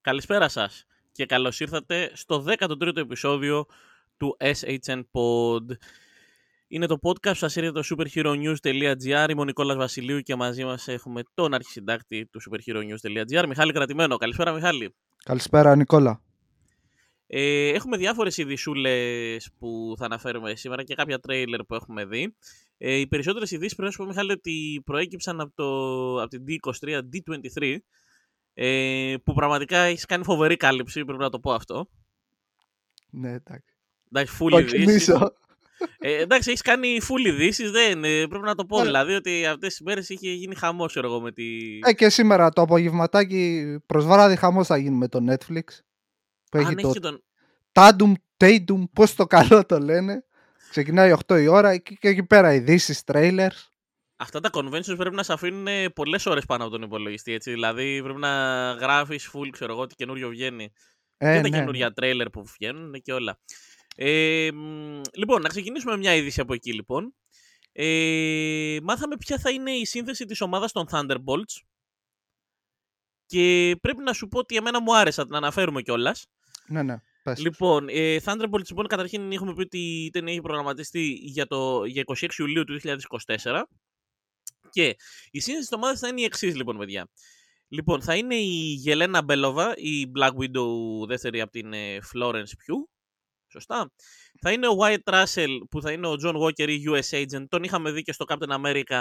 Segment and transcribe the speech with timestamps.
[0.00, 3.66] Καλησπέρα σας και καλώς ήρθατε στο 13ο επεισόδιο
[4.16, 5.76] του SHN Pod.
[6.68, 9.30] Είναι το podcast που σας έρχεται το superheronews.gr.
[9.30, 14.16] Είμαι ο Νικόλας Βασιλείου και μαζί μας έχουμε τον αρχισυντάκτη του superheronews.gr, Μιχάλη Κρατημένο.
[14.16, 14.94] Καλησπέρα Μιχάλη.
[15.24, 16.22] Καλησπέρα Νικόλα.
[17.26, 22.34] Ε, έχουμε διάφορες ειδησούλες που θα αναφέρουμε σήμερα και κάποια τρέιλερ που έχουμε δει.
[22.78, 26.44] Ε, οι περισσότερες ειδήσεις πρέπει να σου πω Μιχάλη ότι προέκυψαν από, το, από την
[26.48, 27.76] D23, D23
[28.60, 31.88] ε, που πραγματικά έχεις κάνει φοβερή κάλυψη, πρέπει να το πω αυτό.
[33.10, 33.74] Ναι, εντάξει.
[34.12, 35.08] Εντάξει, full ειδήσεις.
[35.98, 38.82] Ε, εντάξει, έχεις κάνει full ειδήσεις, δεν ε, πρέπει να το πω.
[38.82, 41.44] Δηλαδή ότι αυτές τις μέρες είχε γίνει χαμός, εγώ με τη.
[41.82, 45.64] Ε, και σήμερα το απογευματάκι προς βράδυ χαμός θα γίνει με το Netflix.
[46.50, 46.92] Που έχει το.
[46.92, 47.22] Τον...
[47.72, 50.24] Tandum, Tatum, πώς το καλό το λένε.
[50.70, 53.68] Ξεκινάει 8 η ώρα και εκεί πέρα ειδήσεις, trailers.
[54.20, 57.32] Αυτά τα conventions πρέπει να σε αφήνουν πολλές ώρες πάνω από τον υπολογιστή.
[57.32, 57.50] Έτσι.
[57.50, 60.72] Δηλαδή πρέπει να γράφεις full, ξέρω εγώ, τι καινούριο βγαίνει.
[61.16, 61.58] Ε, και τα ναι.
[61.58, 63.38] καινούργια τρέιλερ που βγαίνουν και όλα.
[63.96, 64.48] Ε,
[65.14, 67.14] λοιπόν, να ξεκινήσουμε μια είδηση από εκεί λοιπόν.
[67.72, 71.62] Ε, μάθαμε ποια θα είναι η σύνθεση της ομάδας των Thunderbolts
[73.26, 76.26] και πρέπει να σου πω ότι εμένα μου άρεσε, να αναφέρουμε κιόλας.
[76.66, 76.96] Ναι, ναι.
[77.22, 77.40] Πες.
[77.40, 82.02] Λοιπόν, ε, Thunderbolts, λοιπόν, καταρχήν έχουμε πει ότι η ταινία έχει προγραμματιστεί για, το, για
[82.06, 83.62] 26 Ιουλίου του 2024
[84.70, 84.96] και
[85.30, 87.08] η σύνθεση της ομάδας θα είναι η εξής λοιπόν, παιδιά.
[87.68, 92.88] Λοιπόν, θα είναι η Γελένα Μπέλοβα, η Black Widow δεύτερη από την ε, Florence Pugh,
[93.50, 93.90] Σωστά.
[94.40, 97.44] Θα είναι ο White Russell που θα είναι ο John Walker ή US Agent.
[97.48, 99.00] Τον είχαμε δει και στο Captain America.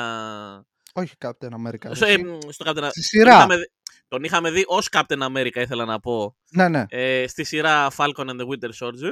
[0.94, 1.92] Όχι Captain America.
[1.92, 2.16] Στο, ε,
[2.50, 2.88] στο Captain...
[2.90, 3.32] Στη σειρά.
[3.32, 3.64] Τον είχαμε,
[4.08, 6.38] τον είχαμε δει ως Captain America ήθελα να πω.
[6.52, 6.86] Ναι, ναι.
[6.90, 9.12] Ε, στη σειρά Falcon and the Winter Soldier.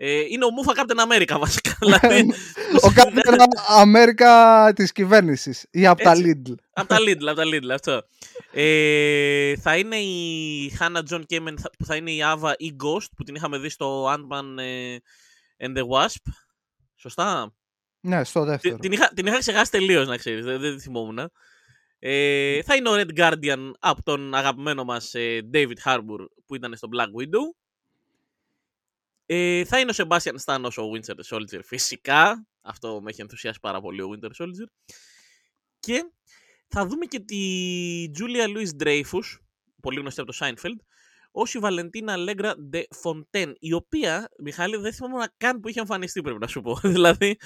[0.00, 1.76] Ε, είναι ο Μούφα Captain America βασικά.
[1.80, 2.32] δηλαδή,
[2.82, 3.38] ο Captain
[3.82, 6.54] America της κυβέρνησης ή από τα Lidl.
[6.72, 8.02] από τα Lidl, από τα Lidl, αυτό.
[8.52, 13.24] Ε, θα είναι η Hannah John Kamen που θα είναι η Ava ή Ghost που
[13.24, 14.96] την είχαμε δει στο Ant-Man ε,
[15.58, 16.32] and the Wasp.
[16.96, 17.54] Σωστά;
[18.00, 18.76] Ναι, στο δεύτερο.
[18.76, 20.44] Την, είχα, την είχα ξεχάσει τελείως, να ξέρεις.
[20.44, 21.30] Δεν, δεν τη θυμόμουν.
[21.98, 26.76] Ε, θα είναι ο Red Guardian από τον αγαπημένο μας ε, David Harbour που ήταν
[26.76, 27.67] στο Black Widow.
[29.30, 32.46] Ε, θα είναι ο Sebastian Stan ο Winter Soldier φυσικά.
[32.62, 34.68] Αυτό με έχει ενθουσιάσει πάρα πολύ ο Winter Soldier.
[35.80, 36.04] Και
[36.68, 37.36] θα δούμε και τη
[38.18, 39.38] Julia Louis Dreyfus,
[39.82, 40.76] πολύ γνωστή από το Seinfeld,
[41.30, 46.20] ως η Βαλεντίνα Αλέγκρα de Fontaine, η οποία, Μιχάλη, δεν θυμάμαι καν που είχε εμφανιστεί,
[46.20, 46.78] πρέπει να σου πω.
[46.94, 47.36] δηλαδή...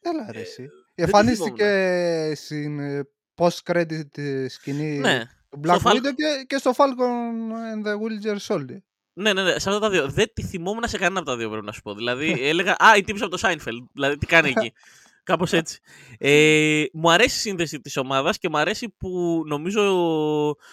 [0.00, 0.68] Έλα ρε εσύ.
[0.94, 5.24] Ε, Εμφανίστηκε στην ε, post-credit σκηνή ναι.
[5.48, 8.78] του Black Widow και, και στο Falcon and the Winter Soldier.
[9.14, 10.08] Ναι, ναι, ναι, σε αυτά τα δύο.
[10.08, 11.94] Δεν τη θυμόμουν σε κανένα από τα δύο, πρέπει να σου πω.
[11.94, 13.86] Δηλαδή, έλεγα, Α, η τύπη από το Seinfeld.
[13.92, 14.72] Δηλαδή, τι κάνει εκεί.
[15.24, 15.78] Κάπως έτσι.
[16.18, 19.82] Ε, μου αρέσει η σύνδεση της ομάδας και μου αρέσει που νομίζω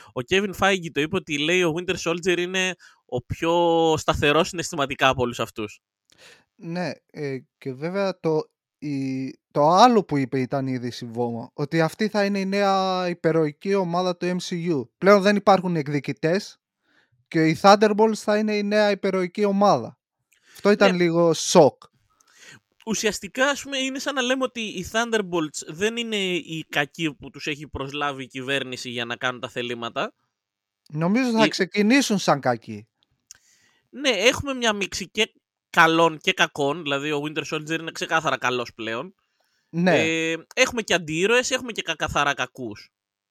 [0.08, 3.54] ο Kevin Feige το είπε ότι λέει ο Winter Soldier είναι ο πιο
[3.98, 5.80] σταθερός συναισθηματικά από όλους αυτούς.
[6.56, 8.42] Ναι, ε, και βέβαια το,
[8.78, 13.06] η, το άλλο που είπε ήταν η είδηση Βόμα, ότι αυτή θα είναι η νέα
[13.10, 14.88] υπεροϊκή ομάδα του MCU.
[14.98, 16.59] Πλέον δεν υπάρχουν εκδικητές
[17.30, 19.98] και οι Thunderbolts θα είναι η νέα υπεροϊκή ομάδα.
[20.54, 20.98] Αυτό ήταν ναι.
[20.98, 21.84] λίγο σοκ
[22.90, 27.30] ουσιαστικά ας πούμε, είναι σαν να λέμε ότι οι Thunderbolts δεν είναι οι κακοί που
[27.30, 30.14] τους έχει προσλάβει η κυβέρνηση για να κάνουν τα θελήματα.
[30.90, 32.88] Νομίζω θα ξεκινήσουν σαν κακοί.
[33.90, 35.34] Ναι, έχουμε μια μίξη και
[35.70, 36.82] καλών και κακών.
[36.82, 39.16] Δηλαδή ο Winter Soldier είναι ξεκάθαρα καλός πλέον.
[39.70, 40.00] Ναι.
[40.00, 42.90] Ε, έχουμε και αντίρωες, έχουμε και καθαρά κακούς.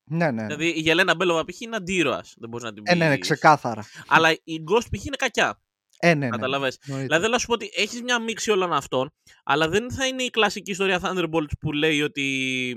[0.09, 0.47] Ναι, ναι.
[0.47, 1.61] Δηλαδή η Γελένα Μπέλοβα π.χ.
[1.61, 2.35] είναι αντίρωας.
[2.37, 2.93] Δεν μπορείς να την πει.
[2.93, 3.85] Ε, ναι, ναι, ξεκάθαρα.
[4.07, 5.05] Αλλά η Ghost π.χ.
[5.05, 5.61] είναι κακιά.
[5.99, 6.29] Ε, ναι, ναι.
[6.29, 6.79] Καταλαβες.
[6.83, 9.13] Δηλαδή θέλω να σου πω ότι έχεις μια μίξη όλων αυτών,
[9.45, 12.77] αλλά δεν θα είναι η κλασική ιστορία Thunderbolts που λέει ότι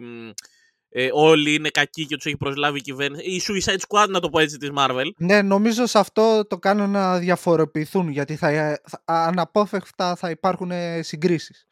[0.89, 3.23] ε, όλοι είναι κακοί και τους έχει προσλάβει η κυβέρνηση.
[3.23, 5.05] Η Suicide Squad, να το πω έτσι, της Marvel.
[5.17, 11.67] Ναι, νομίζω σε αυτό το κάνουν να διαφοροποιηθούν γιατί θα, θα, αναπόφευκτα θα υπάρχουν συγκρίσεις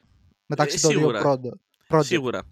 [0.46, 1.60] μεταξύ ε, των δύο πρώτων.
[1.98, 2.42] Σίγουρα.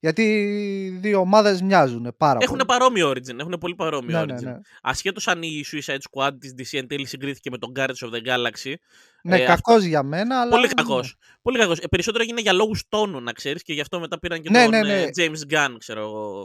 [0.00, 2.64] Γιατί οι δύο ομάδες μοιάζουν πάρα έχουν πολύ.
[2.64, 3.38] παρόμοιο origin.
[3.38, 4.42] Έχουν πολύ παρόμοιο ναι, origin.
[4.42, 4.58] Ναι, ναι.
[4.82, 8.28] Ασχέτως αν η Suicide Squad της DC εν τέλει συγκρίθηκε με τον Guardians of the
[8.28, 8.74] Galaxy.
[9.22, 9.88] Ναι, ε, κακός αυτό...
[9.88, 10.40] για μένα.
[10.40, 10.50] Αλλά...
[10.50, 11.16] Πολύ κακός.
[11.42, 11.78] Πολύ κακός.
[11.78, 14.62] Ε, περισσότερο έγινε για λόγους τόνου, να ξέρεις, και γι' αυτό μετά πήραν και ναι,
[14.62, 15.02] τον ναι, ναι.
[15.02, 16.44] Ε, James Gunn, ξέρω εγώ.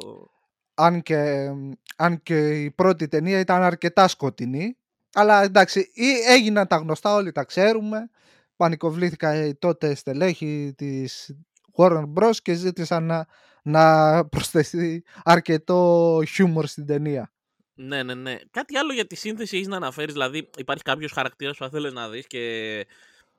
[0.73, 1.49] Αν και,
[1.97, 4.77] αν και η πρώτη ταινία ήταν αρκετά σκοτεινή.
[5.13, 5.91] Αλλά εντάξει,
[6.27, 8.09] έγιναν τα γνωστά, όλοι τα ξέρουμε.
[8.55, 11.35] Πανικοβλήθηκα τότε στελέχη της
[11.75, 12.35] Warner Bros.
[12.41, 13.27] και ζήτησαν να
[13.63, 13.85] να
[14.33, 17.31] προσθέσει αρκετό χιούμορ στην ταινία.
[17.73, 18.37] Ναι, ναι, ναι.
[18.51, 20.13] Κάτι άλλο για τη σύνθεση έχεις να αναφέρεις.
[20.13, 22.85] Δηλαδή, υπάρχει κάποιος χαρακτήρας που θα θέλεις να δεις και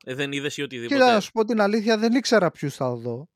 [0.05, 3.29] δεν είδες ή οτιδήποτε; Κοίτα, να σου πω την αλήθεια, δεν ήξερα ποιους θα δω.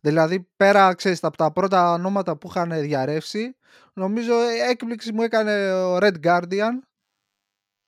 [0.00, 3.56] Δηλαδή, πέρα ξέρεις, από τα πρώτα ονόματα που είχαν διαρρεύσει,
[3.92, 4.34] νομίζω
[4.70, 6.72] έκπληξη μου έκανε ο Red Guardian.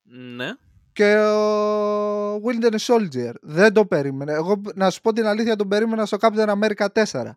[0.03, 0.53] Ναι.
[0.99, 3.33] Και ο Winter Soldier.
[3.43, 4.33] Δεν το περίμενε.
[4.33, 7.31] Εγώ να σου πω την αλήθεια τον περίμενα στο Captain America 4.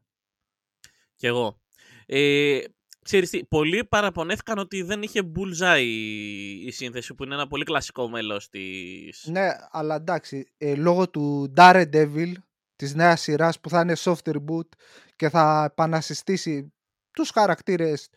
[1.15, 1.59] Κι εγώ.
[2.05, 2.59] Ε,
[3.03, 7.63] ξέρεις τι, πολλοί παραπονέθηκαν ότι δεν είχε bullseye η, η σύνθεση που είναι ένα πολύ
[7.63, 9.25] κλασικό μέλος της...
[9.25, 12.31] Ναι, αλλά εντάξει, ε, λόγω του Daredevil
[12.75, 14.69] της νέας σειράς που θα είναι soft reboot
[15.15, 16.73] και θα επανασυστήσει
[17.11, 18.09] τους χαρακτήρες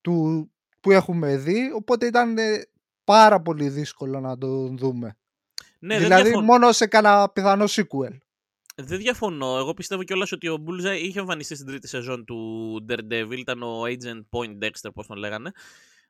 [0.00, 0.46] του
[0.80, 2.66] που έχουμε δει, οπότε ήταν ε,
[3.04, 5.16] πάρα πολύ δύσκολο να το δούμε.
[5.78, 6.46] Ναι, δεν δηλαδή διαφωνώ.
[6.46, 8.16] μόνο σε κανένα πιθανό sequel.
[8.76, 9.56] Δεν διαφωνώ.
[9.58, 12.38] Εγώ πιστεύω κιόλας ότι ο Bullseye είχε εμφανιστεί στην τρίτη σεζόν του
[12.88, 13.36] Daredevil.
[13.38, 15.50] Ήταν ο Agent Point Dexter, πώς τον λέγανε.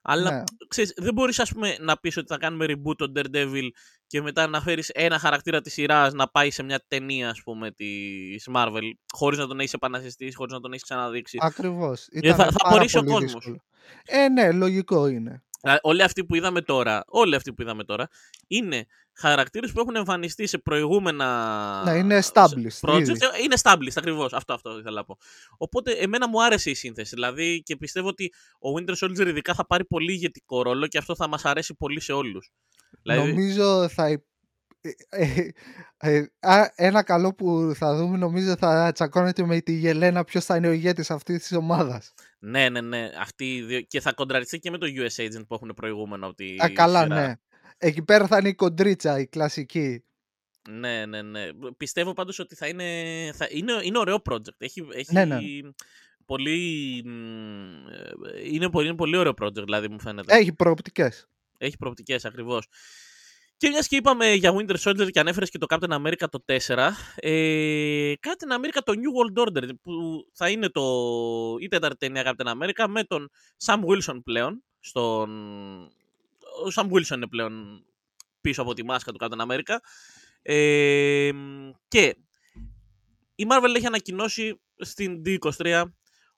[0.03, 0.43] Αλλά Ναι.
[0.69, 3.69] ξέρεις, δεν μπορείς να πεις ότι θα κάνουμε reboot τον Daredevil
[4.07, 7.71] και μετά να φέρεις ένα χαρακτήρα της σειράς να πάει σε μια ταινία, ας πούμε,
[7.71, 11.39] της Marvel, χωρίς να τον έχεις επανασυστήσει, χωρίς να τον έχεις ξαναδείξει.
[11.41, 12.07] Ακριβώς.
[12.11, 13.33] Γιατί Ήταν θα- θα πάρα απορρίσει ο πολύ κόσμος.
[13.33, 13.63] δύσκολο.
[14.05, 15.43] Ε, ναι, λογικό είναι.
[15.63, 18.09] Δηλαδή, όλοι αυτοί που είδαμε τώρα, όλοι αυτοί που είδαμε τώρα,
[18.47, 21.83] είναι χαρακτήρες που έχουν εμφανιστεί σε προηγούμενα.
[21.85, 23.01] Ναι, είναι σε established projects.
[23.01, 23.13] ήδη.
[23.13, 24.33] Ε, Είναι established, ακριβώς.
[24.33, 25.17] Αυτό, αυτό ήθελα να πω.
[25.57, 27.15] Οπότε, εμένα μου άρεσε η σύνθεση.
[27.15, 31.15] Δηλαδή, και πιστεύω ότι ο Winter Soldier ειδικά θα πάρει πολύ ηγετικό ρόλο και αυτό
[31.15, 32.53] θα μας αρέσει πολύ σε όλους.
[33.03, 34.11] Δηλαδή, Νομίζω θα...
[34.11, 34.23] υ-
[34.81, 35.51] ε, ε,
[35.97, 40.57] ε, α, ένα καλό που θα δούμε νομίζω θα τσακώνεται με τη Γελένα ποιος θα
[40.57, 42.13] είναι ο ηγέτης αυτής της ομάδας.
[42.45, 43.11] Ναι, ναι, ναι.
[43.21, 43.81] Αυτοί οι δύο...
[43.81, 47.03] Και θα κοντραριστεί και με το US Agent που έχουν προηγούμενο από τη Α, καλά,
[47.03, 47.27] σειρά.
[47.27, 47.35] ναι.
[47.79, 50.05] Εκεί πέρα θα είναι η κοντρίτσα, η κλασική.
[50.71, 51.49] Ναι, ναι, ναι.
[51.77, 52.85] Πιστεύω πάντως ότι θα είναι,
[53.35, 54.59] θα είναι, είναι ωραίο project.
[54.59, 55.39] Έχει, έχει Ναι, ναι.
[56.27, 57.03] πολύ...
[57.05, 60.37] μ, ε, Είναι πολύ, είναι πολύ ωραίο project, δηλαδή, μου φαίνεται.
[60.37, 61.27] Έχει προοπτικές.
[61.59, 62.67] Έχει προοπτικές, ακριβώς.
[63.63, 66.91] Και μιας και είπαμε για Winter Soldier και ανέφερες και το Captain America το 4,
[67.15, 69.93] ε, Captain America το New World Order, που
[70.33, 70.83] θα είναι το,
[71.61, 73.31] η τέταρτη ταινία Captain America με τον
[73.65, 74.65] Sam Wilson πλέον.
[74.81, 75.31] Στον...
[76.65, 77.85] Ο Sam Wilson είναι πλέον
[78.41, 79.77] πίσω από τη μάσκα του Captain America.
[80.43, 81.31] Ε,
[81.89, 82.17] και
[83.35, 85.85] η Marvel έχει ανακοινώσει στην D23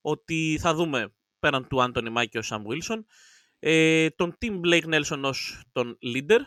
[0.00, 2.99] ότι θα δούμε πέραν του Anthony Mackie και ο Sam Wilson
[3.67, 6.41] ε, τον Tim Blake Nelson ως τον leader,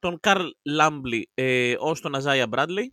[0.00, 0.46] τον Carl
[0.80, 2.86] Lambley ε, ως τον Isaiah Bradley,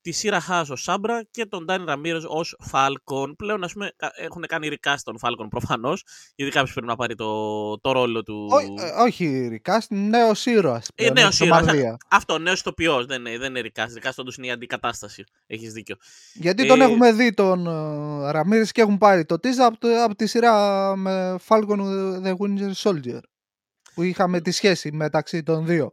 [0.00, 3.32] τη Σίρα Haas ως Σάμπρα και τον Danny Ramirez ως Falcon.
[3.36, 6.04] Πλέον ας πούμε κα- έχουν κάνει recast τον Falcon προφανώς,
[6.34, 8.48] γιατί κάποιος πρέπει να πάρει το, το ρόλο του...
[8.52, 10.88] Ό, ε, όχι, Recast, νέος ήρωας.
[10.94, 11.60] Ε, πλέον, νέος έχει ήρωας.
[11.60, 11.96] Σομαλία.
[12.10, 14.02] Αυτό, νέος ηθοποιός, δεν είναι, δεν είναι recast.
[14.02, 15.24] Recast όντως είναι η αντικατάσταση.
[15.46, 15.96] Έχεις δίκιο.
[16.34, 20.02] Γιατί τον Ε, έχουμε δει τον uh, Ραμίρες και έχουν πάρει το teaser από, το-
[20.02, 21.78] από τη σειρά με Falcon
[22.24, 23.20] The Winter Soldier.
[23.94, 25.92] Που είχαμε τη σχέση μεταξύ των δύο.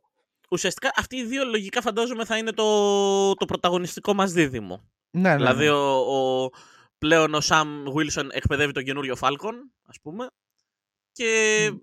[0.49, 4.89] Ουσιαστικά αυτοί οι δύο λογικά φαντάζομαι θα είναι το, το πρωταγωνιστικό μας δίδυμο.
[5.11, 5.71] Ναι, ναι, Δηλαδή ναι.
[5.71, 6.49] ο, ο,
[6.97, 9.53] πλέον ο Sam Wilson εκπαιδεύει τον καινούριο Falcon,
[9.85, 10.27] ας πούμε.
[11.11, 11.77] Και Μμ.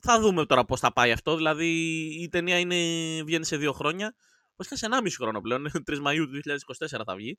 [0.00, 1.36] θα δούμε τώρα πώς θα πάει αυτό.
[1.36, 1.66] Δηλαδή
[2.22, 2.76] η ταινία είναι,
[3.22, 4.14] βγαίνει σε δύο χρόνια.
[4.56, 5.70] Βασικά σε 1,5 χρόνο πλέον.
[5.90, 6.40] 3 Μαΐου του
[6.86, 7.38] 2024 θα βγει.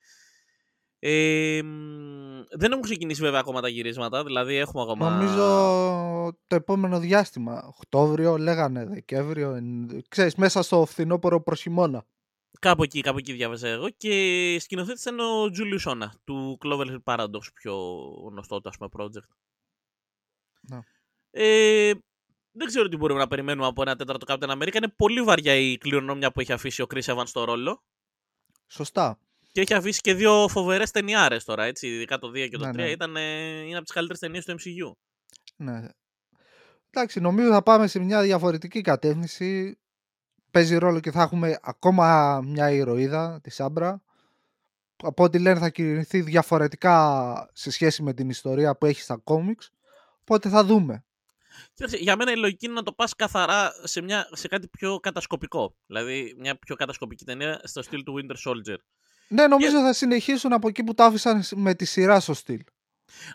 [1.03, 4.23] Ε, μ, δεν έχουν ξεκινήσει βέβαια ακόμα τα γυρίσματα.
[4.23, 5.09] Δηλαδή έχουμε ακόμα...
[5.09, 12.05] Νομίζω το επόμενο διάστημα, Οκτώβριο, λέγανε Δεκέμβριο, εν- ξέρεις, μέσα στο φθινόπωρο προς χειμώνα.
[12.59, 13.89] Κάπου εκεί, κάπου εκεί διάβαζα εγώ.
[13.89, 17.75] Και σκηνοθέτης ήταν ο Julius Ona του Cloverfield Paradox, πιο
[18.29, 19.27] γνωστό του ας πούμε project.
[20.61, 20.79] Ναι.
[21.31, 21.93] Ε,
[22.51, 24.75] δεν ξέρω τι μπορούμε να περιμένουμε από ένα τέταρτο Captain America.
[24.75, 27.83] Είναι πολύ βαριά η κληρονόμια που έχει αφήσει ο Chris Evans στο ρόλο.
[28.67, 29.19] Σωστά.
[29.51, 31.87] Και έχει αφήσει και δύο φοβερές ταινιάρες τώρα, έτσι.
[31.87, 32.89] Ειδικά το 2 και το 3 Ναι, ναι.
[32.89, 34.91] ήταν, ε, είναι από τις καλύτερες ταινίες του MCU.
[35.55, 35.87] Ναι.
[36.89, 39.79] Εντάξει, νομίζω θα πάμε σε μια διαφορετική κατεύθυνση.
[40.51, 44.03] Παίζει ρόλο και θα έχουμε ακόμα μια ηρωίδα, τη Σάμπρα.
[44.95, 49.17] που Από ό,τι λένε θα κινηθεί διαφορετικά σε σχέση με την ιστορία που έχει στα
[49.17, 49.71] κόμιξ.
[50.21, 51.05] Οπότε θα δούμε.
[51.73, 54.99] Κοίταξε, για μένα η λογική είναι να το πας καθαρά σε, μια, σε κάτι πιο
[54.99, 55.75] κατασκοπικό.
[55.85, 58.77] Δηλαδή, μια πιο κατασκοπική ταινία στο στυλ του Winter Soldier.
[59.31, 62.63] Ναι, νομίζω θα συνεχίσουν από εκεί που τα άφησαν με τη σειρά στο στυλ.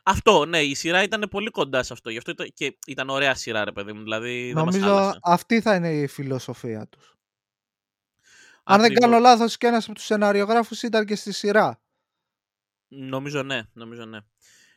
[0.02, 2.10] Αυτό, ναι, η σειρά ήταν πολύ κοντά σε αυτό.
[2.10, 4.02] Γι' αυτό ήταν, και ήταν ωραία σειρά, ρε παιδί μου.
[4.02, 5.18] Δηλαδή, δεν μας Νομίζω χάλασε.
[5.22, 7.16] αυτή θα είναι η φιλοσοφία τους.
[8.64, 9.04] Αν δεν Ακριβώς.
[9.10, 11.80] κάνω λάθος και ένας από τους σεναριογράφους ήταν και στη σειρά.
[12.88, 14.18] Νομίζω ναι, νομίζω ναι.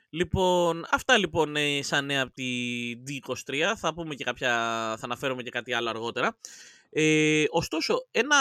[0.10, 2.46] Λοιπόν, αυτά λοιπόν ε, σαν νέα από τη
[3.08, 3.56] D23.
[3.78, 4.50] Θα πούμε και κάποια,
[4.98, 6.38] θα αναφέρουμε και κάτι άλλο αργότερα.
[6.90, 8.38] Ε, ωστόσο, ένα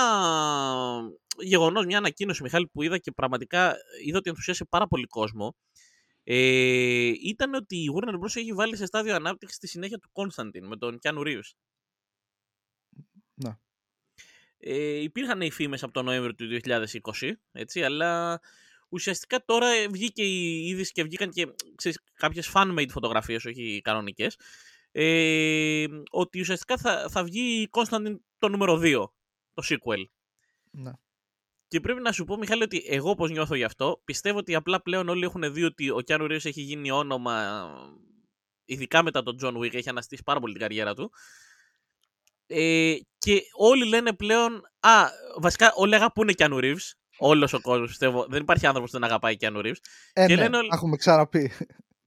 [1.38, 5.56] γεγονός, μια ανακοίνωση, Μιχάλη, που είδα και πραγματικά είδα ότι ενθουσίασε πάρα πολύ κόσμο,
[6.24, 8.36] ε, ήταν ότι η Warner Bros.
[8.36, 11.50] έχει βάλει σε στάδιο ανάπτυξης τη συνέχεια του Constantine με τον Keanu Reeves.
[13.34, 13.56] Ναι.
[14.58, 16.60] Ε, υπήρχαν οι φήμες από τον Νοέμβριο του
[17.20, 18.40] 2020, έτσι, αλλά
[18.88, 24.36] ουσιαστικά τώρα ε, βγήκε η είδηση και βγήκαν και ξέρεις, κάποιες fan-made φωτογραφίες, όχι κανονικές,
[25.00, 29.04] ε, ότι ουσιαστικά θα, θα βγει Constantine το νούμερο 2,
[29.54, 30.04] το sequel.
[30.70, 30.90] Ναι.
[31.68, 34.82] Και πρέπει να σου πω, Μιχάλη, ότι εγώ πώς νιώθω γι' αυτό, πιστεύω ότι απλά
[34.82, 37.66] πλέον όλοι έχουν δει ότι ο Keanu Reeves έχει γίνει όνομα,
[38.64, 41.12] ειδικά μετά τον John Wick, έχει αναστήσει πάρα πολύ την καριέρα του.
[42.46, 44.90] Ε, και όλοι λένε πλέον, α,
[45.40, 49.36] βασικά όλοι αγαπούν Keanu Reeves, όλος ο κόσμος πιστεύω, δεν υπάρχει άνθρωπος που δεν αγαπάει
[49.40, 49.80] Keanu Reeves.
[50.12, 51.52] Ε, Και ναι, λένε όλοι- έχουμε ξαναπεί.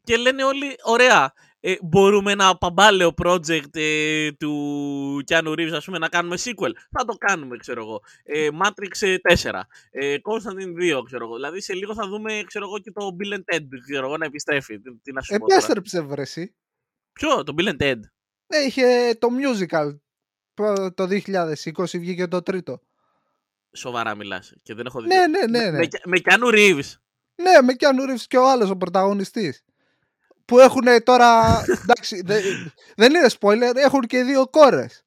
[0.03, 1.33] Και λένε όλοι, ωραία,
[1.63, 6.72] ε, μπορούμε ένα παμπάλαιο project ε, του Keanu Reeves, ας πούμε, να κάνουμε sequel.
[6.91, 8.01] Θα το κάνουμε, ξέρω εγώ.
[8.24, 11.36] Ε, Matrix ε, 4, ε, Constantine 2, ξέρω εγώ.
[11.36, 14.25] Δηλαδή, σε λίγο θα δούμε, ξέρω εγώ, και το Bill and Ted, ξέρω εγώ, να
[14.25, 14.80] επιστρέφει.
[14.80, 15.53] Τι, τι να σου πω τώρα.
[15.56, 16.56] Επέστρεψε βρεσί.
[17.13, 18.00] Ποιο, το Bill and Ted;
[18.48, 19.98] Ναι, είχε το musical
[20.53, 22.82] προ- το 2020 βγήκε το τρίτο.
[23.75, 24.53] Σοβαρά μιλάς.
[24.63, 25.08] Και δεν έχω δει.
[25.08, 25.70] Ναι, ναι, ναι.
[25.70, 25.77] ναι.
[25.77, 26.91] Με, με Keanu Reeves.
[27.36, 29.63] Ναι, με Keanu Reeves και ο άλλος ο πρωταγωνιστής.
[30.51, 31.60] Που έχουν τώρα.
[31.84, 32.41] εντάξει, δε-
[32.96, 35.03] δεν είναι spoiler, έχουν και δύο κόρες.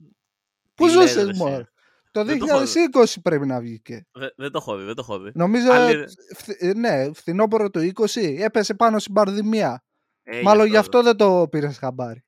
[0.74, 1.64] Πού Τι λες, ζούσες, ρε, εσύ; μωρέ.
[2.10, 4.06] Το Δεν το έχω 2020 πρέπει να βγήκε.
[4.12, 5.30] Δε- δεν το έχω δει, δεν το έχω δει.
[5.34, 5.72] Νομίζω.
[5.72, 6.04] Άλλη-
[6.36, 9.84] φθ- ε, ναι, φθινόπωρο του 20 έπεσε πάνω στην παρδημία.
[10.22, 12.23] Ε, Μάλλον γι' αυτό δεν το πήρες χαμπάρι.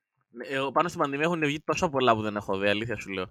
[0.51, 3.25] Ε, πάνω στην πανδημία έχουν βγει τόσο πολλά που δεν έχω δει, αλήθεια σου λέω.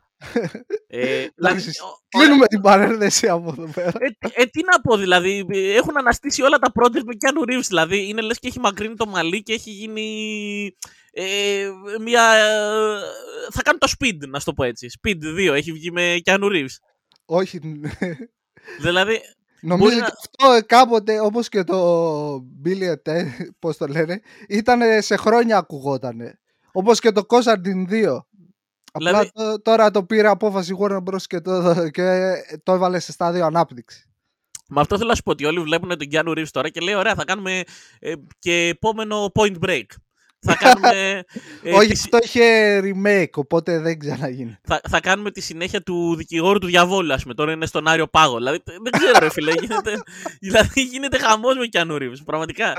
[0.87, 0.99] ε,
[1.35, 3.91] δηλαδή, Εντάξει, ο- Κλείνουμε την παρένθεση από εδώ πέρα.
[3.99, 5.45] Ε, τι- ε, τι να πω, δηλαδή.
[5.49, 7.65] ε, Έχουν αναστήσει όλα τα project με Keanu Reeves.
[7.67, 10.77] Δηλαδή, είναι λες και έχει μακρύνει το μαλλί και έχει γίνει.
[11.11, 11.67] Ε,
[12.01, 12.23] μια.
[12.33, 12.99] ε,
[13.51, 14.87] θα κάνει το Speed, να σου το πω έτσι.
[15.01, 16.75] Speed 2 έχει βγει με Keanu Reeves.
[17.25, 17.59] Όχι.
[18.81, 19.19] Δηλαδή,
[19.61, 22.35] Νομίζω Μπορεί και αυτό κάποτε, όπως και το
[22.65, 23.25] Billy Ted,
[23.59, 26.39] πώς το λένε, ήταν σε χρόνια ακουγότανε.
[26.75, 28.17] Όπως και το Constantine 2.
[28.91, 31.21] Απλά Δηλαδή- τω- τώρα το πήρε απόφαση Warner Bros.
[31.27, 32.31] Και το, και
[32.63, 34.09] το έβαλε σε στάδιο ανάπτυξη.
[34.67, 36.93] με αυτό θέλω να σου πω ότι όλοι βλέπουν τον Keanu Reeves τώρα και λέει:
[36.95, 37.61] Ωραία, θα κάνουμε
[37.99, 39.83] ε, και επόμενο Point Break.
[40.47, 41.23] Θα κάνουμε.
[41.63, 44.57] ε, Όχι, τη συ- αυτό είχε remake, οπότε δεν ξαναγίνει.
[44.63, 47.33] θα, θα κάνουμε τη συνέχεια του δικηγόρου του διαβόλου, ας πούμε.
[47.33, 48.37] Τώρα είναι στον Άριο Πάγο.
[48.37, 49.51] Δηλαδή, δεν ξέρω, ρε φίλε.
[49.61, 49.93] Γίνεται,
[50.39, 52.17] δηλαδή, γίνεται χαμός με Keanu Reeves.
[52.25, 52.73] Πραγματικά.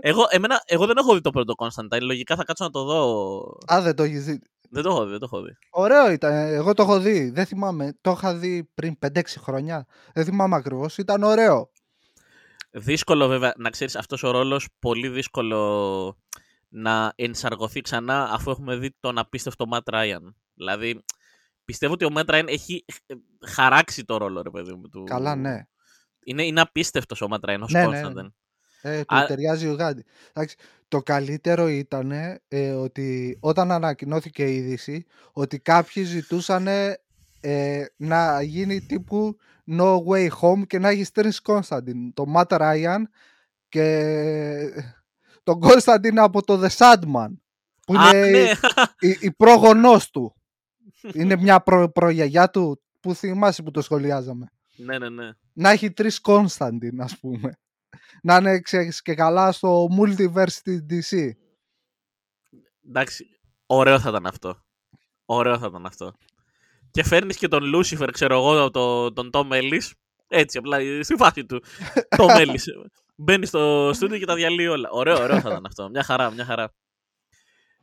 [0.00, 2.00] Εγώ, εμένα, εγώ δεν έχω δει το πρώτο Constantine.
[2.00, 3.72] Λογικά θα κάτσω να το δω.
[3.72, 4.40] Α, δεν το έχεις δει.
[4.70, 5.56] Δεν το έχω δει, δεν το έχω δει.
[5.70, 6.32] Ωραίο ήταν.
[6.32, 7.30] Εγώ το έχω δει.
[7.30, 7.96] Δεν θυμάμαι.
[8.00, 9.86] Το είχα δει πριν 5-6 χρόνια.
[10.14, 10.98] Δεν θυμάμαι ακριβώς.
[10.98, 11.70] Ήταν ωραίο.
[12.70, 16.18] Δύσκολο βέβαια, να ξέρεις αυτός ο ρόλος, πολύ δύσκολο
[16.68, 20.34] να ενσαργωθεί ξανά αφού έχουμε δει τον απίστευτο Matt Ryan.
[20.54, 21.04] Δηλαδή,
[21.64, 23.14] πιστεύω ότι ο Matt Ryan έχει ε,
[23.46, 24.88] χαράξει το ρόλο, ρε παιδί μου.
[24.88, 25.04] Του...
[25.04, 25.66] Καλά, ναι.
[26.24, 28.32] Είναι, είναι απίστευτος ο Matt Ryan ως Ναι, ναι, Constantine.
[28.82, 30.04] Ε, του Α- ταιριάζει ο Γάντι.
[30.32, 30.56] Εντάξει,
[30.88, 32.12] το καλύτερο ήταν
[32.48, 36.66] ε, ότι όταν ανακοινώθηκε η είδηση ότι κάποιοι ζητούσαν
[37.40, 39.36] ε, να γίνει τύπου
[39.70, 42.10] No Way Home και να έχει τρεις Constantine.
[42.14, 43.02] Το Matt Ryan
[43.68, 44.84] και
[45.42, 47.28] τον Constantine από το The Sandman
[47.86, 48.50] που Α, είναι ναι.
[49.00, 50.34] η, η πρόγονός του.
[51.12, 54.46] είναι μια προ, προγιαγιά του που θυμάσαι που το σχολιάζαμε
[54.76, 55.30] ναι, ναι, ναι.
[55.52, 57.58] να έχει τρεις Constantine, ας πούμε.
[58.22, 61.30] Να είναι ξέρεις, και καλά στο multiverse της DC.
[62.88, 63.26] Εντάξει,
[63.66, 64.62] ωραίο θα ήταν αυτό.
[65.24, 66.12] Ωραίο θα ήταν αυτό.
[66.90, 69.90] Και φέρνεις και τον Λούσιφερ, ξέρω εγώ, το- τον Tom Ellis.
[70.28, 71.62] Έτσι, απλά στη φάση του.
[72.18, 72.64] Tom Ellis.
[73.16, 74.88] Μπαίνει στο στούντιο και τα διαλύει όλα.
[74.90, 75.88] Ωραίο, ωραίο θα ήταν αυτό.
[75.88, 76.72] Μια χαρά, μια χαρά.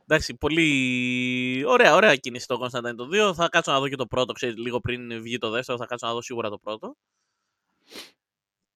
[0.06, 3.34] Εντάξει, πολύ ωραία, ωραία κίνηση το Constantine το 2.
[3.34, 6.06] Θα κάτσω να δω και το πρώτο, ξέρεις, λίγο πριν βγει το δεύτερο, θα κάτσω
[6.06, 6.96] να δω σίγουρα το πρώτο.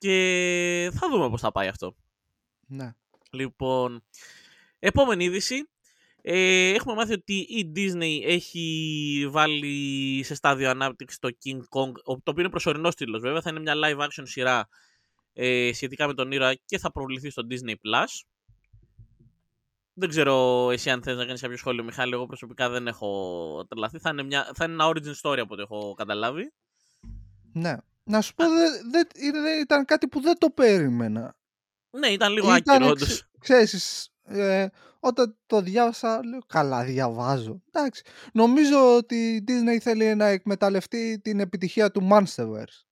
[0.04, 1.96] Και θα δούμε πώς θα πάει αυτό.
[2.66, 2.94] Ναι.
[3.30, 4.04] Λοιπόν,
[4.78, 5.68] επόμενη είδηση.
[6.22, 12.16] Ε, έχουμε μάθει ότι η Disney έχει βάλει σε στάδιο ανάπτυξης το King Kong, ο-
[12.20, 14.68] το οποίο είναι προσωρινός στήλος βέβαια, θα είναι μια live action σειρά
[15.32, 17.70] ε, σχετικά με τον ήρωα και θα προβληθεί στο Disney+.
[17.72, 18.24] Plus.
[19.94, 23.98] Δεν ξέρω εσύ αν θες να κάνεις κάποιο σχόλιο, Μιχάλη, εγώ προσωπικά δεν έχω τρελαθεί.
[23.98, 26.52] Θα είναι, μια, θα είναι ένα origin story από ό,τι έχω καταλάβει.
[27.52, 27.76] ναι.
[28.04, 31.36] Να σου πω, δεν δεν- είναι- ήταν κάτι που δεν το περίμενα.
[31.98, 33.28] Ναι, ήταν λίγο Ήταν, άκυρο, ξε- όντως.
[33.40, 34.66] ξέρεις, ε,
[35.00, 37.62] όταν το διάβασα, λέω καλά διαβάζω.
[37.70, 38.02] Εντάξει.
[38.32, 42.82] Νομίζω ότι η Disney θέλει να εκμεταλλευτεί την επιτυχία του Monsterverse.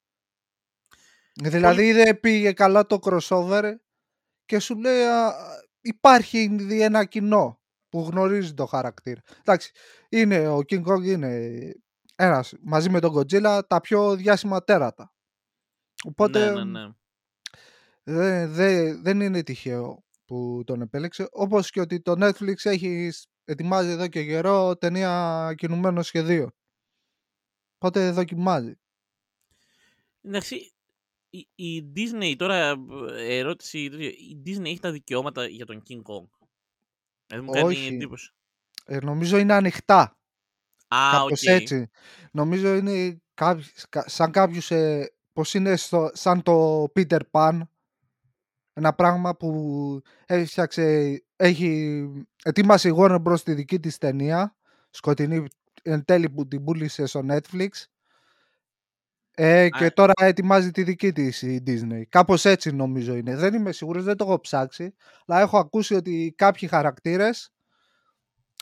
[1.34, 3.74] Δηλαδή είδε πήγε καλά το crossover
[4.44, 5.34] και σου λέει α,
[5.80, 9.20] υπάρχει ήδη ένα κοινό που γνωρίζει το χαρακτήρα.
[9.40, 9.72] Εντάξει,
[10.08, 11.50] είναι, ο King Kong είναι
[12.14, 15.12] ένας μαζί με τον Godzilla τα πιο διάσημα τέρατα.
[16.04, 16.92] Οπότε Ναι, ναι, ναι.
[18.02, 21.28] δεν, δεν, δεν είναι τυχαίο που τον επέλεξε.
[21.30, 26.50] Όπως και ότι το Netflix έχει σ- ετοιμάζει εδώ και καιρό ταινία κινουμένο σχεδίο.
[27.78, 28.74] Οπότε δοκιμάζει.
[30.22, 30.72] Εντάξει,
[31.30, 32.74] η, η Disney τώρα,
[33.10, 33.78] ε, ερώτηση,
[34.14, 36.26] η Disney έχει τα δικαιώματα για τον King Kong;
[37.26, 37.86] Δηλαδή μου κάνει Όχι.
[37.86, 38.32] εντύπωση.
[38.84, 40.16] Ε, νομίζω είναι ανοιχτά.
[40.94, 41.48] Α, Κάπως οκ.
[41.48, 41.90] έτσι.
[42.32, 47.60] Νομίζω είναι κάποιους- κα- σαν κάποιους, ε, πως είναι στο, σαν το Peter Pan.
[48.72, 52.04] Ένα πράγμα που έφτιαξε, έχει
[52.44, 53.40] ετοίμασε η Warner Bros.
[53.40, 54.56] τη δική της ταινία,
[54.90, 55.44] σκοτεινή
[55.82, 57.68] εν τέλει που την πούλησε στο Netflix.
[59.34, 59.92] Ε, και Α.
[59.92, 62.02] τώρα ετοιμάζει τη δική της η Disney.
[62.08, 63.36] Κάπως έτσι νομίζω είναι.
[63.36, 64.94] Δεν είμαι σίγουρος, δεν το έχω ψάξει.
[65.26, 67.50] Αλλά έχω ακούσει ότι κάποιοι χαρακτήρες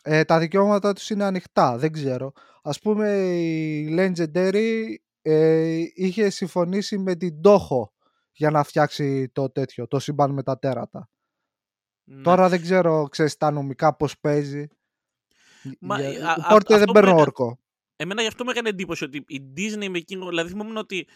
[0.03, 1.77] ε, τα δικαιώματα τους είναι ανοιχτά.
[1.79, 2.33] Δεν ξέρω.
[2.63, 7.89] Ας πούμε η Legendary ε, είχε συμφωνήσει με την Toho
[8.33, 11.09] για να φτιάξει το τέτοιο, το σύμπαν με τα τέρατα.
[12.05, 12.23] Ναι.
[12.23, 14.67] Τώρα δεν ξέρω, ξέρεις, τα νομικά πώς παίζει.
[15.81, 17.59] Μα, Για- ε, α- α- Οπότε δεν αυτό παίρνω που έκα- όρκο.
[17.97, 20.29] Εμένα γι' αυτό μου έκανε εντύπωση ότι η Disney με εκείνο.
[20.29, 21.07] Δηλαδή θυμόμουν ότι.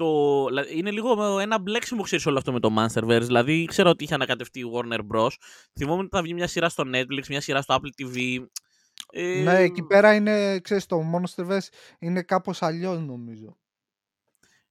[0.00, 3.22] Το, δηλαδή, είναι λίγο ένα μπλέξιμο, ξέρεις όλο αυτό με το Monsterverse.
[3.22, 5.28] Δηλαδή ήξερα ότι είχε ανακατευτεί η Warner Bros.
[5.78, 8.44] Θυμόμουν ότι θα βγει μια σειρά στο Netflix, μια σειρά στο Apple TV.
[9.12, 13.56] Ε, Ναι, εκεί πέρα είναι, ξέρεις, το Monsterverse είναι κάπως αλλιώς νομίζω.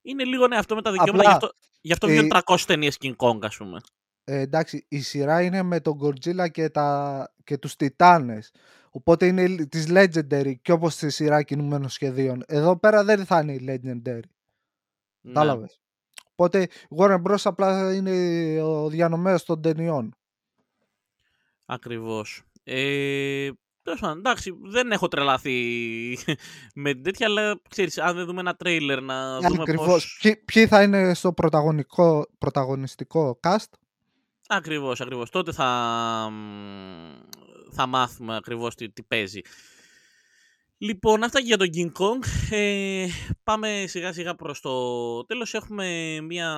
[0.02, 1.18] Είναι λίγο ναι, αυτό με τα δικαιώματα.
[1.18, 3.78] Απλά, γι' αυτό, γι αυτό ε, βγαίνουν 300 ταινίες King Kong, ας πούμε.
[4.24, 8.52] Ε, εντάξει, η σειρά είναι με τον Godzilla και, τα, και τους Τιτάνες.
[8.90, 12.42] Οπότε είναι λ- της Legendary και όπως στη σειρά κινουμένων σχεδίων.
[12.46, 14.20] Εδώ πέρα δεν θα είναι η Legendary.
[15.20, 15.80] Ναι, Κατάλαβες.
[16.34, 17.40] Οπότε η Warner Bros.
[17.44, 18.12] απλά είναι
[18.62, 20.14] ο διανομέας των ταινιών.
[21.66, 22.42] Ακριβώς.
[22.64, 23.50] Ε,
[23.82, 25.58] τέλος πάντων, εντάξει, δεν έχω τρελαθεί
[26.74, 29.86] με τέτοια, αλλά ξέρεις, αν δεν δούμε ένα τρέιλερ να δούμε Ακριβώς.
[29.86, 30.18] πώς...
[30.22, 33.68] Ποιοι, ποιοι θα είναι στο πρωταγωνικό, πρωταγωνιστικό cast;
[34.52, 35.30] Ακριβώς, ακριβώς.
[35.30, 35.66] Τότε θα,
[36.32, 37.18] μ,
[37.70, 39.40] θα μάθουμε ακριβώς τι, τι παίζει.
[40.82, 42.24] Λοιπόν, αυτά και για τον King Kong.
[42.50, 43.06] Ε,
[43.42, 45.54] πάμε σιγά σιγά προς το τέλος.
[45.54, 46.50] Έχουμε μία,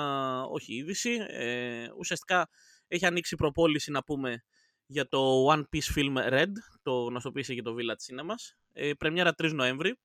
[0.50, 2.48] όχι είδηση, ε, ουσιαστικά
[2.88, 4.44] έχει ανοίξει η προπόληση να πούμε
[4.86, 6.50] για το One Piece Film Red,
[6.82, 8.56] το γνωστοποίησε και το Village Cinemas.
[8.72, 9.98] Ε, πρεμιέρα 3 Νοέμβρη.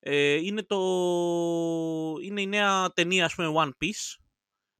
[0.00, 0.76] Ε, είναι, το...
[2.22, 4.22] είναι η νέα ταινία, ας πούμε, One Piece.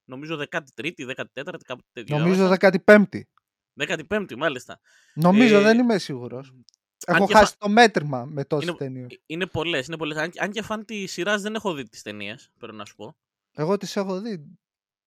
[0.04, 2.18] Νομίζω 13η, 14η, κάπου τέτοιο.
[2.18, 2.80] Νομίζω διάβασα.
[2.86, 3.20] 15η.
[4.08, 4.80] 15η, μάλιστα.
[5.14, 6.52] Νομίζω, Ε, δεν είμαι σίγουρος.
[7.06, 9.12] Αν Έχω και χάσει το μέτρημα με τόσες Είναι- ταινίες.
[9.12, 10.16] Ε, Είναι πολλές, είναι πολλές.
[10.16, 13.16] Αν, αν και φαν τη σειράς δεν έχω δει τις ταινίες, πρέπει να σου πω.
[13.54, 14.44] Εγώ τις έχω δει.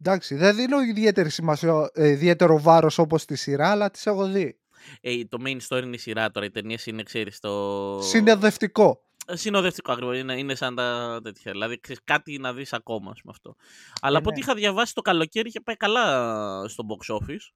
[0.01, 4.57] Εντάξει, δεν δίνω ιδιαίτερη σημασία, ε, ιδιαίτερο βάρος όπως στη σειρά, αλλά τις έχω δει.
[5.01, 6.45] Ε, το main story είναι η σειρά τώρα.
[6.45, 7.99] Οι ταινίες είναι, ξέρεις, το.
[8.01, 9.01] Συνοδευτικό.
[9.27, 10.17] Ε, Συνοδευτικό ακριβώς.
[10.17, 11.51] Είναι, είναι σαν τα τέτοια.
[11.51, 13.55] Δηλαδή, ξέρεις, κάτι να δεις ακόμα με αυτό.
[14.01, 14.45] Αλλά Ε, από ό,τι ναι.
[14.45, 17.51] είχα διαβάσει το καλοκαίρι είχε πάει καλά στο box office.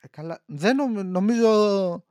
[0.00, 0.42] Ε, καλά.
[0.46, 2.04] Δεν νομ- νομίζω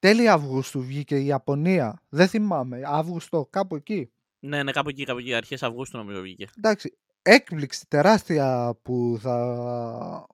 [0.00, 2.02] τέλη Αυγούστου βγήκε η Ιαπωνία.
[2.08, 2.80] Δεν θυμάμαι.
[2.84, 4.10] Αύγουστο, κάπου εκεί.
[4.38, 5.34] Ναι, ναι, κάπου εκεί, κάπου εκεί.
[5.34, 6.46] Αρχές Αυγούστου νομίζω βγήκε.
[6.56, 10.26] Εντάξει, έκπληξη τεράστια που θα,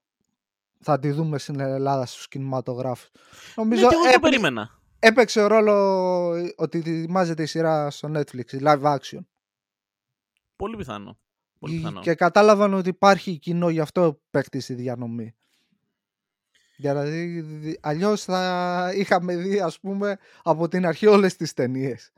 [0.80, 3.10] θα τη δούμε στην Ελλάδα στους κινηματογράφους.
[3.12, 3.20] Ναι,
[3.56, 4.80] Νομίζω και εγώ το έπαι- περίμενα.
[4.98, 5.74] έπαιξε ρόλο
[6.56, 9.18] ότι ετοιμάζεται η σειρά στο Netflix, η live action.
[10.56, 11.18] Πολύ πιθανό.
[11.58, 12.00] Πολύ πιθανό.
[12.00, 15.34] Και κατάλαβαν ότι υπάρχει κοινό, γι' αυτό παίχτη στη διανομή.
[16.76, 22.12] Δηλαδή, δι- αλλιώς θα είχαμε δει, ας πούμε, από την αρχή όλες τις ταινίες.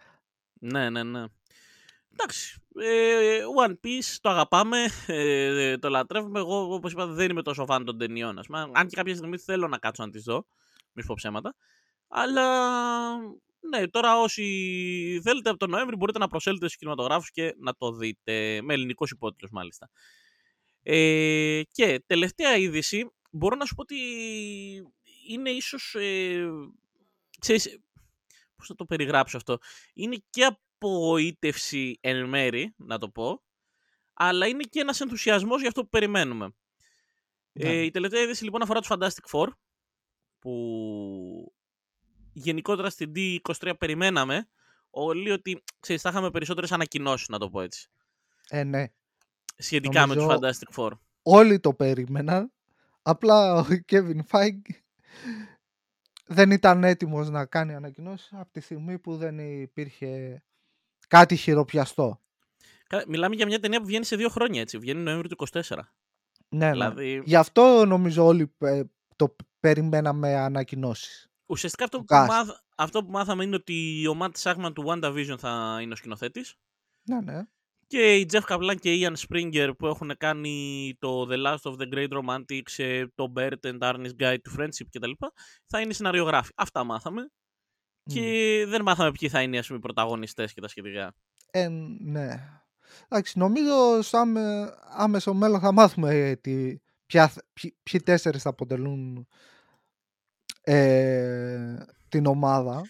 [0.61, 1.25] Ναι, ναι, ναι.
[2.13, 2.63] Εντάξει.
[2.81, 6.39] Ε, One Piece το αγαπάμε, ε, το λατρεύουμε.
[6.39, 8.39] Εγώ, όπως είπα, δεν είμαι τόσο φαν των ταινιών.
[8.39, 8.71] Ας πούμε.
[8.73, 10.47] Αν και κάποια στιγμή θέλω να κάτσω να τις δω.
[10.93, 11.55] Μη σου πω ψέματα.
[12.09, 12.47] Αλλά
[13.61, 14.45] ναι, τώρα όσοι
[15.23, 18.61] θέλετε από τον Νοέμβρη μπορείτε να προσέλθετε στους κινηματογράφους και να το δείτε.
[18.63, 19.91] Με ελληνικός υπότιτλος μάλιστα.
[20.83, 23.97] Ε, και τελευταία είδηση, μπορώ να σου πω ότι
[25.29, 26.47] είναι ίσως, ε,
[27.39, 27.79] ξέρεις,
[28.57, 29.59] πώς θα το περιγράψω αυτό,
[29.95, 33.43] είναι και απογοήτευση εν μέρη, να το πω,
[34.13, 36.55] αλλά είναι και ένας ενθουσιασμός για αυτό που περιμένουμε.
[37.53, 37.69] Ναι.
[37.69, 39.49] Ε, η τελευταία είδηση λοιπόν αφορά τους Fantastic Four,
[40.39, 41.53] που
[42.33, 44.49] γενικότερα στην D23 περιμέναμε
[44.91, 47.91] όλοι ότι ξέρεις, θα είχαμε περισσότερες ανακοινώσεις, να το πω έτσι,
[48.49, 48.85] Ε, ναι.
[49.57, 50.91] σχετικά με Νομίζω- τους Fantastic Four.
[51.23, 52.53] Όλοι το περίμεναν.
[53.03, 54.75] Απλά ο Kevin Feige
[56.27, 60.43] δεν ήταν έτοιμος να κάνει ανακοινώσεις από τη στιγμή που δεν υπήρχε
[61.09, 62.21] κάτι χειροπιαστό.
[62.87, 64.79] Κα- Μιλάμε για μια ταινία που βγαίνει σε δύο χρόνια, έτσι.
[64.79, 65.61] Βγαίνει Νοέμβριο του 24.
[66.49, 66.71] Ναι, ναι.
[66.71, 68.83] Δηλαδή, Γι' αυτό νομίζω όλοι ε,
[69.17, 71.29] το περιμέναμε ανακοινώσεις.
[71.47, 72.27] ουσιαστικά αυτό το που, cast.
[72.29, 76.55] μάθ, αυτό που μάθαμε είναι ότι ο Matt Sagman του WandaVision θα είναι ο σκηνοθέτης.
[77.03, 77.43] Ναι, ναι.
[77.89, 81.75] Και η Jeff Kaplan και η Ian Springer που έχουν κάνει το The Last of
[81.81, 85.11] the Great Romantics, ε, το Bert and Arnie's Guide to Friendship κτλ.
[85.67, 86.53] Θα είναι σεναριογράφοι.
[86.57, 87.31] Αυτά μάθαμε.
[88.03, 91.15] Και δεν μάθαμε ποιοι θα είναι ας πούμε, οι πρωταγωνιστές και τα σχετικά.
[91.51, 91.69] Ε,
[92.01, 92.29] ναι.
[93.09, 98.43] Εντάξει, νομίζω στο άμε- άμεσο μέλλον θα μάθουμε ε, τι, ποια, θα- ποιοι, ποιοι τέσσερις
[98.43, 99.29] θα αποτελούν
[100.61, 101.77] ε,
[102.09, 102.83] την ομάδα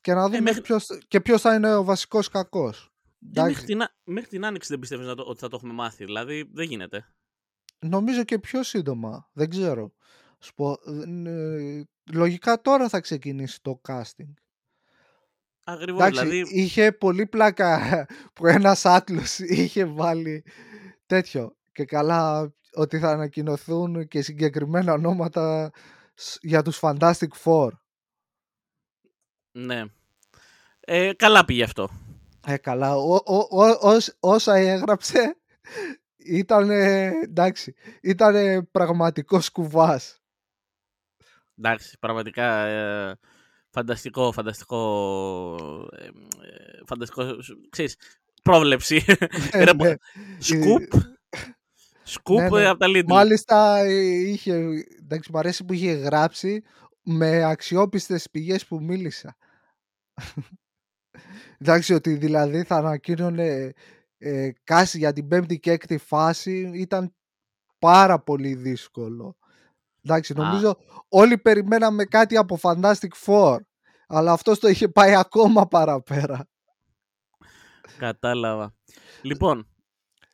[0.00, 2.93] και να δούμε μέχρι- ποιος, και ποιος θα είναι ο βασικός κακός.
[3.24, 5.56] Ε, Εντάξει, μέχρι, την, α- μέχρι την άνοιξη δεν πιστεύεις να το- ότι θα το
[5.56, 6.04] έχουμε μάθει.
[6.04, 7.14] Δηλαδή δεν γίνεται.
[7.78, 9.30] Νομίζω και πιο σύντομα.
[9.32, 9.92] Δεν ξέρω.
[10.38, 10.70] Σου πω,
[11.26, 11.82] ε,
[12.12, 14.32] λογικά τώρα θα ξεκινήσει το casting.
[15.64, 16.00] Ακριβώς.
[16.06, 20.44] Εντάξει, Δηλαδή, είχε πολύ πλάκα που ένας άτλος είχε βάλει
[21.06, 25.70] τέτοιο και καλά ότι θα ανακοινωθούν και συγκεκριμένα ονόματα
[26.14, 27.68] σ- για τους Fantastic Four.
[29.52, 29.84] ναι.
[30.80, 31.90] Ε, καλά πήγε αυτό.
[32.46, 32.96] Ε, καλά.
[32.96, 35.36] Ο, ο, ο- ως- όσα έγραψε
[36.16, 40.18] ήταν εντάξει, ήταν πραγματικός κουβάς.
[41.58, 43.18] Εντάξει, πραγματικά ε,
[43.70, 46.10] φανταστικό, φανταστικό, ε, ε,
[46.86, 47.36] φανταστικό,
[47.70, 47.96] ξέρεις,
[48.42, 49.04] πρόβλεψη.
[49.52, 49.94] Ε, Ρε, ναι.
[50.38, 50.92] Σκουπ,
[52.02, 52.62] σκουπ Ναι, ναι.
[52.62, 53.04] ε, από τα Lidl.
[53.06, 54.54] Μάλιστα ε, είχε,
[54.98, 56.62] εντάξει, μου αρέσει που είχε γράψει
[57.02, 59.36] με αξιόπιστες πηγές που μίλησα.
[61.58, 63.72] Εντάξει, ότι δηλαδή θα ανακοίνωνε
[64.18, 67.14] ε, κάση για την πέμπτη και έκτη φάση ήταν
[67.78, 69.36] πάρα πολύ δύσκολο.
[70.02, 70.36] Εντάξει, Α.
[70.36, 70.76] νομίζω
[71.08, 73.58] όλοι περιμέναμε κάτι από Fantastic Four,
[74.06, 76.48] αλλά αυτός το είχε πάει ακόμα παραπέρα.
[77.98, 78.74] Κατάλαβα.
[79.22, 79.68] Λοιπόν,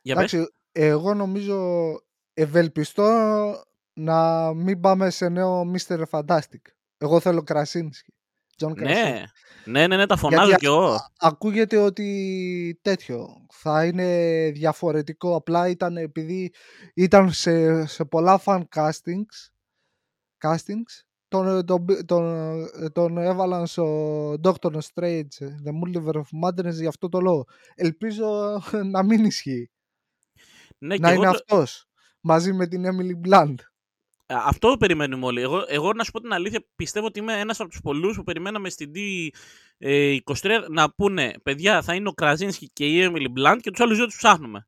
[0.01, 0.33] για πες.
[0.33, 1.89] Εντάξει, εγώ νομίζω
[2.33, 3.09] ευελπιστώ
[3.93, 6.03] να μην πάμε σε νέο Mr.
[6.09, 6.61] Fantastic.
[6.97, 8.13] Εγώ θέλω Κρασίνσκι.
[8.61, 9.11] Τζον Κρασίνσκι.
[9.11, 9.25] Ναι,
[9.65, 10.91] ναι, ναι, ναι, τα φωνάζω Γιατί κι εγώ.
[10.93, 15.35] α- ακούγεται ότι τέτοιο θα είναι διαφορετικό.
[15.35, 16.53] Απλά ήταν επειδή
[16.93, 19.49] ήταν σε, σε πολλά fan castings,
[20.45, 22.55] castings τον, τον, τον,
[22.93, 27.45] τον έβαλαν στο Doctor Strange, The Multiverse of Madness για αυτό το λόγο.
[27.75, 29.71] Ελπίζω να μην ισχύει.
[30.77, 31.85] Ναι, και να εγώ είναι το- αυτός
[32.21, 33.55] μαζί με την Emily Blunt.
[34.33, 35.41] Α, Αυτό περιμένουμε όλοι.
[35.41, 38.23] Εγώ, εγώ να σου πω την αλήθεια, πιστεύω ότι είμαι ένας από τους πολλούς που
[38.23, 43.71] περιμέναμε στην D23 να πούνε παιδιά θα είναι ο Κραζίνσκι και η Emily Blunt και
[43.71, 44.67] τους άλλους δύο τους ψάχνουμε.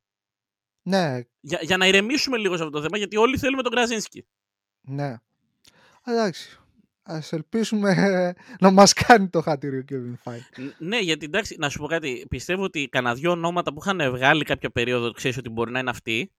[0.86, 4.26] Ναι, Για, για να ηρεμήσουμε λίγο σε αυτό το θέμα γιατί όλοι θέλουμε τον Κραζίνσκι.
[4.82, 5.16] ναι.
[6.06, 6.58] Εντάξει.
[7.04, 7.94] Ας ελπίσουμε
[8.60, 10.62] να μας κάνει το χατήριο Kevin Feige.
[10.62, 12.26] Ν- Ναι, γιατί εντάξει, να σου πω κάτι.
[12.30, 15.90] Πιστεύω ότι κανένα δυο ονόματα που είχαν βγάλει κάποια περίοδο, ξέρεις ότι μπορεί να είναι
[15.90, 16.32] αυτοί,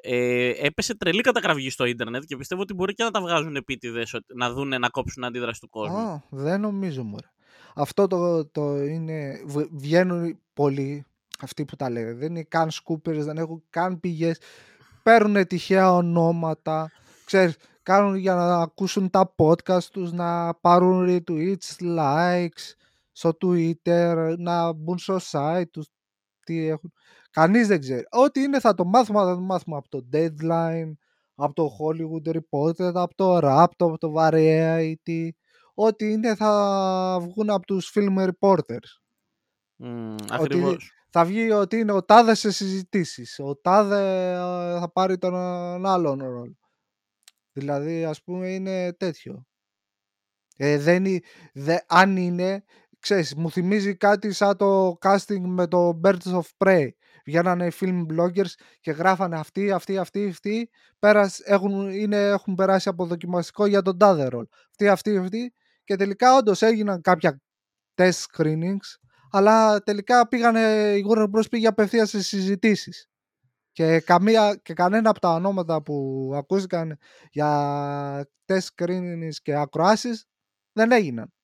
[0.00, 4.16] ε, έπεσε τρελή κατακραυγή στο ίντερνετ και πιστεύω ότι μπορεί και να τα βγάζουν επίτηδες
[4.34, 5.96] να δουν να κόψουν αντίδραση του κόσμου.
[5.96, 7.26] Α, δεν νομίζω μωρέ.
[7.74, 11.04] Αυτό το, το είναι, β- βγαίνουν πολλοί
[11.40, 12.12] αυτοί που τα λένε.
[12.14, 14.40] Δεν είναι καν σκούπερες, δεν έχουν καν πηγές.
[15.02, 16.90] Παίρνουν τυχαία ονόματα.
[17.24, 22.74] Ξέρεις, κάνουν για να ακούσουν τα podcast τους, να πάρουν retweets, likes
[23.12, 25.86] στο Twitter, να μπουν στο site τους,
[26.44, 26.92] τι έχουν.
[27.36, 28.04] Κανείς δεν ξέρει.
[28.10, 30.92] Ό,τι είναι θα το μάθουμε, θα το μάθουμε από το Deadline,
[31.34, 35.28] από το Hollywood Reporter, από το Rap, από το Variety.
[35.74, 38.88] Ό,τι είναι θα βγουν από τους film reporters.
[39.84, 40.90] Mm, Ακριβώς.
[41.10, 43.38] Θα βγει ότι είναι ο τάδε σε συζητήσεις.
[43.38, 46.56] Ο τάδε ε, θα πάρει τον ε, άλλον ρόλο.
[47.52, 49.46] Δηλαδή ας πούμε είναι τέτοιο.
[50.56, 51.20] Ε, δεν, είναι-
[51.54, 52.64] δε, αν είναι,
[53.06, 56.88] ξέρεις, μου θυμίζει κάτι σαν το casting με το Birds of Prey.
[57.26, 63.06] Βγαίνανε film bloggers και γράφανε αυτοί, αυτοί, αυτοί, αυτοί, πέρας, έχουν, είναι, έχουν περάσει από
[63.06, 64.48] δοκιμαστικό για τον τάδε ρόλο.
[64.70, 67.40] Αυτοί, αυτοί, αυτοί και τελικά όντως έγιναν κάποια
[67.94, 71.50] test screenings αλλά τελικά πήγανε, η Warner Bros.
[71.50, 73.08] πήγε απευθείας σε συζητήσεις.
[73.72, 76.98] Και, καμία, και κανένα από τα ονόματα που ακούστηκαν
[77.30, 80.24] για test screenings και ακροάσεις
[80.72, 81.35] δεν έγιναν.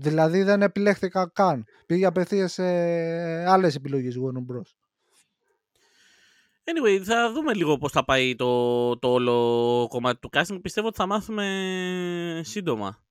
[0.00, 1.64] Δηλαδή δεν επιλέχθηκαν καν.
[1.86, 2.64] Πήγε απευθείας σε
[3.48, 4.68] άλλες επιλογές Warner Bros.
[6.64, 10.58] Anyway, θα δούμε λίγο πώς θα πάει το, το όλο κομμάτι του casting.
[10.62, 11.44] Πιστεύω ότι θα μάθουμε
[12.44, 13.02] σύντομα.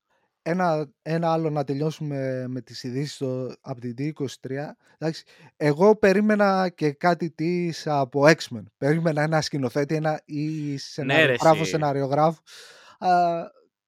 [0.41, 4.49] Ένα, ένα άλλο να τελειώσουμε με τις ειδήσεις στο- από την D23.
[4.97, 5.23] Εντάξει,
[5.57, 8.63] εγώ περίμενα και κάτι της από X-Men.
[8.77, 11.69] Περίμενα ένα σκηνοθέτη ένα, ή σεναριογράφο, εσύ.
[11.69, 12.41] σεναριογράφο.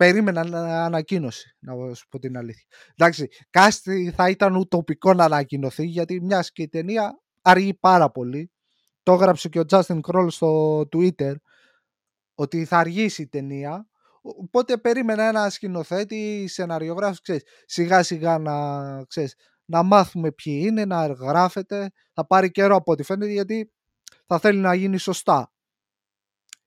[0.02, 2.66] Α, περίμενα να ανακοίνωση, να σου πω την αλήθεια.
[2.96, 8.52] Εντάξει, κάστη θα ήταν ουτοπικό να ανακοινωθεί, γιατί μιας και η ταινία αργεί πάρα πολύ.
[9.04, 11.34] Το έγραψε και ο Justin Kroll στο Twitter,
[12.36, 13.86] ότι θα αργήσει η ταινία.
[14.22, 19.36] Οπότε περίμενα ένα σκηνοθέτη, σεναριογράφος, ξέρεις, σιγά σιγά να, ξέρεις,
[19.66, 21.92] να μάθουμε ποιοι είναι, να γράφεται.
[22.14, 23.72] Θα πάρει καιρό από ό,τι φαίνεται γιατί
[24.26, 25.52] θα θέλει να γίνει σωστά.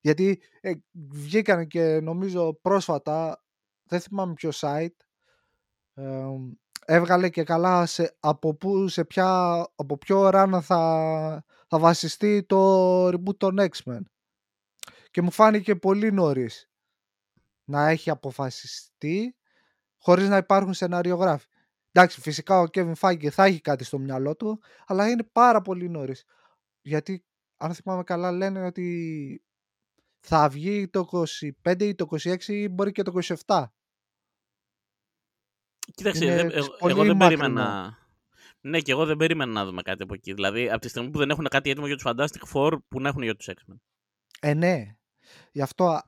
[0.04, 3.42] Γιατί ε, βγήκαν και νομίζω πρόσφατα,
[3.84, 4.96] δεν θυμάμαι ποιο site,
[5.94, 6.26] ε,
[6.84, 13.06] έβγαλε και καλά σε, από, πού, σε ποια, από ποιο run θα, θα βασιστεί το
[13.08, 14.00] reboot των X-Men.
[15.10, 16.70] Και μου φάνηκε πολύ νωρίς.
[17.64, 19.36] να έχει αποφασιστεί
[19.98, 21.46] χωρίς να υπάρχουν σεναριογράφοι.
[21.92, 25.88] Εντάξει, φυσικά ο Kevin Feige θα έχει κάτι στο μυαλό του, αλλά είναι πάρα πολύ
[25.88, 26.24] νωρίς.
[26.80, 27.24] Γιατί,
[27.56, 29.43] αν θυμάμαι καλά, λένε ότι
[30.26, 31.08] θα βγει το
[31.64, 33.12] 25 ή το 26 ή μπορεί και το
[33.46, 33.64] 27.
[35.94, 37.98] Κοίταξε, δεν, εγώ, εγώ δεν περίμενα.
[38.60, 40.32] Ναι, και εγώ δεν περίμενα να δούμε κάτι από εκεί.
[40.32, 43.08] Δηλαδή, από τη στιγμή που δεν έχουν κάτι έτοιμο για τους Fantastic Four, που να
[43.08, 43.76] έχουν για τους X-Men.
[44.40, 44.96] Ε, ναι.
[45.52, 46.00] Γι' αυτό,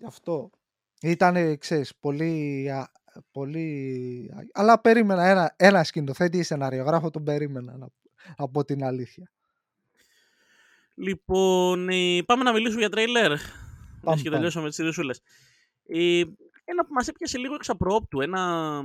[0.00, 0.50] γι αυτό
[1.02, 2.70] ήταν, ξέρεις, πολύ,
[3.30, 4.48] πολύ...
[4.52, 7.88] Αλλά περίμενα ένα, ένα σκηνοθέτη ή σεναριογράφο, τον περίμενα, να,
[8.36, 9.30] από την αλήθεια.
[10.98, 13.32] Λοιπόν, ε, πάμε να μιλήσουμε για τρέιλερ.
[14.02, 15.20] Πάμε και τελειώσαμε τις ιδεσούλες.
[15.86, 16.22] Ε,
[16.64, 18.82] ένα που μας έπιασε λίγο εξ απρόπτου, ένα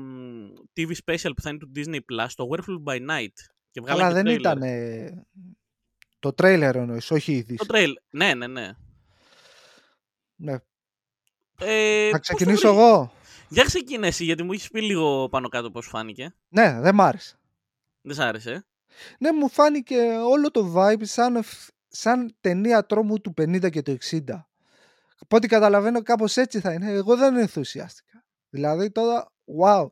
[0.75, 3.33] TV special που θα είναι του Disney Plus, το Werewolf by Night.
[3.71, 4.61] Και Αλλά δεν ήταν
[6.19, 8.75] το τρέιλερ εννοείς, όχι η Το τρέιλερ, ναι, ναι, ναι.
[10.35, 10.55] Ναι.
[11.59, 13.13] Ε, θα ξεκινήσω εγώ;
[13.49, 16.35] Για ξεκινήσει, γιατί μου έχεις πει λίγο πάνω κάτω πώς φάνηκε.
[16.49, 17.39] Ναι, δεν μ' άρεσε.
[18.01, 18.65] Δεν σ' άρεσε.
[19.19, 19.97] Ναι, μου φάνηκε
[20.27, 21.43] όλο το vibe σαν,
[21.91, 24.19] σαν ταινία τρόμου του 50 και του 60.
[25.19, 26.91] Από ό,τι καταλαβαίνω κάπως έτσι θα είναι.
[26.91, 28.25] Εγώ δεν ενθουσιάστηκα.
[28.49, 29.91] Δηλαδή τώρα, wow.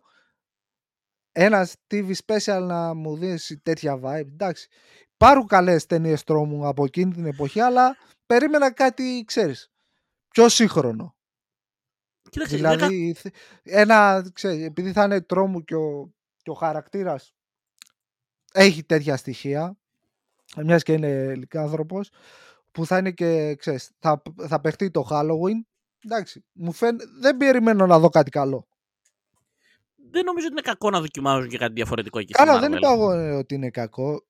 [1.31, 4.27] Ένας TV special να μου δίνεις τέτοια vibe.
[4.27, 4.67] Εντάξει.
[5.13, 9.71] Υπάρχουν καλές ταινίες τρόμου από εκείνη την εποχή, αλλά περίμενα κάτι, ξέρεις,
[10.29, 11.15] πιο σύγχρονο.
[12.29, 13.15] Κοίταξε, δηλαδή,
[13.63, 17.33] ένα, ξέρεις, επειδή θα είναι τρόμου και ο, και ο χαρακτήρας
[18.53, 19.78] έχει τέτοια στοιχεία,
[20.57, 22.09] μιας και είναι λυκάνθρωπος,
[22.71, 25.65] που θα είναι και, ξέρεις, θα, θα παιχτεί το Halloween,
[26.05, 28.67] εντάξει, μου φαίνεται, δεν περιμένω να δω κάτι καλό.
[30.11, 32.33] Δεν νομίζω ότι είναι κακό να δοκιμάζουν και κάτι διαφορετικό εκεί.
[32.33, 34.27] Καλά, δεν είπα εγώ ε, ότι είναι κακό.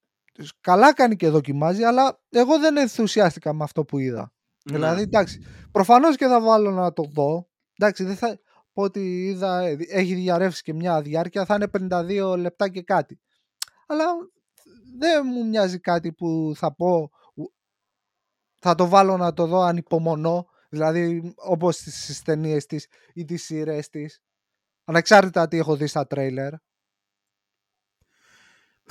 [0.61, 4.33] Καλά κάνει και δοκιμάζει, αλλά εγώ δεν ενθουσιάστηκα με αυτό που είδα.
[4.63, 4.75] Ναι.
[4.75, 8.39] Δηλαδή, εντάξει, προφανώς και θα βάλω να το δω, Εντάξει, δεν θα
[8.73, 13.19] πω ότι είδα, ε, έχει διαρρεύσει και μια διάρκεια, θα είναι 52 λεπτά και κάτι.
[13.87, 14.05] Αλλά
[14.99, 17.09] δεν μου μοιάζει κάτι που θα πω,
[18.59, 23.89] θα το βάλω να το δω ανυπομονώ, δηλαδή όπως στις ταινίες της ή τις σειρές
[23.89, 24.21] της,
[24.83, 26.53] ανεξάρτητα τι έχω δει στα τρέιλερ.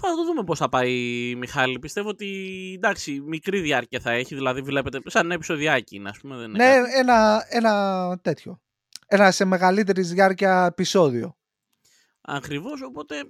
[0.00, 0.92] Θα το δούμε πώς θα πάει
[1.36, 1.78] Μιχάλη.
[1.78, 2.28] Πιστεύω ότι
[2.76, 6.36] εντάξει, μικρή διάρκεια θα έχει, δηλαδή βλέπετε σαν ένα επεισοδιάκι, ας πούμε.
[6.36, 8.60] Δεν ναι, ένα, ένα τέτοιο
[9.08, 11.36] ένα σε μεγαλύτερη διάρκεια επεισόδιο.
[12.20, 13.22] Ακριβώς, οπότε ε,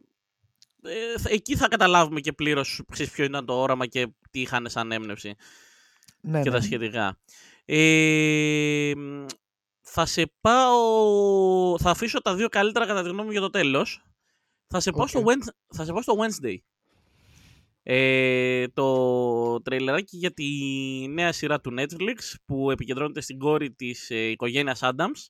[1.29, 5.35] εκεί θα καταλάβουμε και πλήρως ποιο ήταν το όραμα και τι είχαν σαν έμπνευση
[6.21, 6.63] ναι, και τα ναι.
[6.63, 7.19] σχετικά.
[7.65, 8.93] Ε,
[9.81, 11.79] θα σε πάω.
[11.79, 14.03] Θα αφήσω τα δύο καλύτερα κατά τη γνώμη μου για το τέλος.
[14.67, 15.23] Θα, σε πάω στο
[15.75, 16.57] θα σε πάω στο Wednesday.
[17.83, 20.45] Ε, το τρέιλεράκι για τη
[21.09, 25.27] νέα σειρά του Netflix που επικεντρώνεται στην κόρη της ε, οικογένειας Adams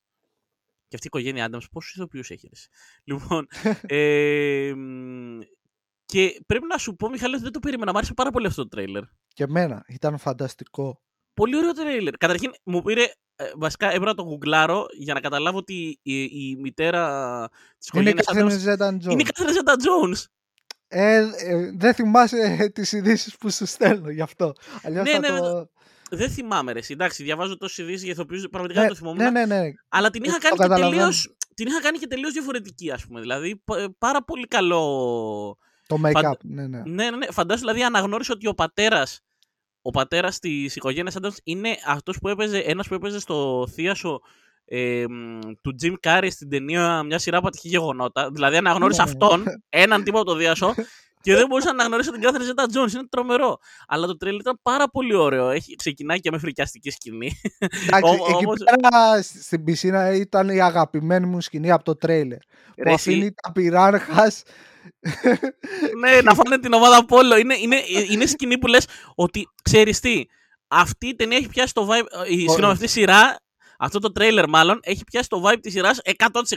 [0.88, 2.68] και αυτή η οικογένεια Άνταμς, πόσους ηθοποιούς έχεις;
[3.04, 3.46] Λοιπόν.
[3.86, 4.72] ε,
[6.04, 7.92] και πρέπει να σου πω, Μιχάλη, ότι δεν το περίμενα.
[7.92, 9.02] Μ' άρεσε πάρα πολύ αυτό το τρέιλερ.
[9.28, 9.84] Και εμένα.
[9.88, 11.00] Ήταν φανταστικό.
[11.34, 12.16] Πολύ ωραίο τρέιλερ.
[12.16, 13.02] Καταρχήν, μου πήρε.
[13.36, 17.48] Ε, βασικά έπρεπε να το γουγκλάρω για να καταλάβω ότι η, η μητέρα
[17.78, 18.24] της οικογένεια.
[18.32, 19.10] Είναι η Ζέταν Jones.
[19.10, 20.24] Είναι η Ζέταν Jones.
[20.88, 24.52] Ε, ε, δεν θυμάσαι τις ειδήσεις που σου στέλνω γι' αυτό.
[24.82, 25.70] Αλλιώς ναι, θα ναι, το...
[26.10, 26.18] Ναι.
[26.18, 26.80] Δεν θυμάμαι, ρε.
[26.88, 28.48] Εντάξει, διαβάζω τόσε ειδήσει για ηθοποιούς.
[28.48, 29.16] Πραγματικά δεν το θυμόμουν.
[29.16, 29.62] Ναι, ναι, ναι.
[29.88, 33.20] Αλλά την είχα, κάνει και τελείως, την είχα κάνει και τελείως διαφορετική, ας πούμε.
[33.20, 33.62] Δηλαδή,
[33.98, 35.58] πάρα πολύ καλό.
[35.86, 36.82] Το make-up, ναι, ναι.
[36.86, 37.26] Ναι, ναι, ναι.
[37.30, 39.02] Φαντάζομαι, δηλαδή, αναγνώρισε ότι ο πατέρα
[39.82, 44.20] ο πατέρας της οικογένειας Adams είναι αυτός που έπαιζε, ένας που έπαιζε στο θείασο
[44.64, 45.04] ε,
[45.60, 48.30] του Jim Carrey στην ταινία μια σειρά από ατυχή γεγονότα.
[48.30, 49.12] Δηλαδή αναγνώρισε ναι, ναι.
[49.12, 50.74] αυτόν, έναν τύπο από το διάσο
[51.20, 52.92] και δεν μπορούσα να αναγνωρίσω την κάθε Ζέτα Τζόνς.
[52.92, 53.58] Είναι τρομερό.
[53.86, 55.48] Αλλά το τρέλ ήταν πάρα πολύ ωραίο.
[55.50, 57.40] Έχει, ξεκινάει και με φρικιαστική σκηνή.
[57.86, 62.38] Εντάξει, εκεί πέρα στην πισίνα ήταν η αγαπημένη μου σκηνή από το τρέιλερ.
[62.82, 64.42] Που αφήνει τα πυράρχας.
[66.00, 67.36] ναι, να φάνε την ομάδα Πόλο.
[67.36, 67.76] Είναι, είναι,
[68.10, 70.24] είναι σκηνή που λες ότι ξέρεις τι,
[70.68, 72.28] αυτή η ταινία έχει πιάσει το vibe.
[72.28, 73.36] Η, συγγνώμη, αυτή η σειρά
[73.78, 76.00] αυτό το τρέιλερ μάλλον έχει πιάσει το vibe της σειράς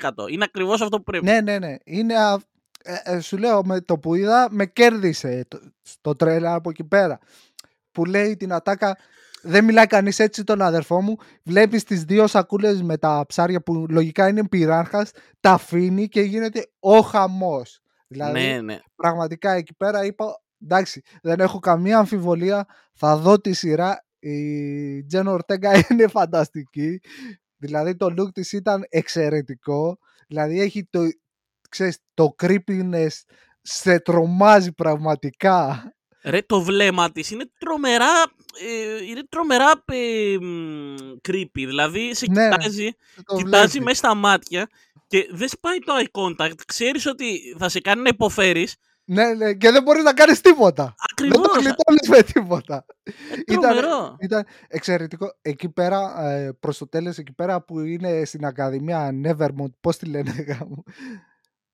[0.01, 0.31] 100%.
[0.31, 1.25] Είναι ακριβώς αυτό που πρέπει.
[1.25, 1.75] Ναι, ναι, ναι.
[1.83, 2.37] Είναι ε,
[2.83, 5.59] ε, σου λέω με το που είδα με κέρδισε το,
[6.01, 7.19] το τρέλα από εκεί πέρα
[7.91, 8.97] που λέει την ατάκα
[9.41, 11.15] δεν μιλάει κανείς έτσι τον αδερφό μου.
[11.43, 16.67] Βλέπεις τις δύο σακούλες με τα ψάρια που λογικά είναι πυράρχας τα αφήνει και γίνεται
[16.79, 18.79] ο χαμός δηλαδή ναι, ναι.
[18.95, 22.65] πραγματικά εκεί πέρα είπα εντάξει δεν έχω καμία αμφιβολία.
[22.93, 24.05] Θα δω τη σειρά.
[24.19, 26.99] Η Τζεν Ορτέγκα είναι φανταστική
[27.61, 29.97] δηλαδή το look της ήταν εξαιρετικό.
[30.27, 30.99] Δηλαδή έχει το,
[31.71, 33.07] ξέρεις, το creepiness
[33.61, 35.83] σε τρομάζει πραγματικά.
[36.23, 38.23] Ρε, το βλέμμα της είναι τρομερά,
[38.99, 40.35] ε, είναι τρομερά ε,
[41.29, 41.47] creepy.
[41.53, 42.89] Δηλαδή, σε Ναι, κοιτάζει,
[43.25, 43.83] το κοιτάζει βλέπει.
[43.85, 44.67] μέσα στα μάτια
[45.07, 46.55] και δεν σπάει το eye contact.
[46.67, 48.75] Ξέρεις ότι θα σε κάνει να υποφέρεις.
[49.03, 50.95] Ναι, ναι, και δεν μπορείς να κάνεις τίποτα.
[51.17, 51.57] Δεν το Ακριβώς.
[51.63, 52.85] γλιτώνεις με τίποτα.
[53.03, 53.11] Ε,
[53.47, 54.15] Ήταν, τρομερό.
[54.19, 55.37] ήταν εξαιρετικό.
[55.41, 60.05] Εκεί πέρα, ε, προς το τέλος, εκεί πέρα που είναι στην Ακαδημία Nevermore, πώς τη
[60.05, 60.83] λένε γάμο;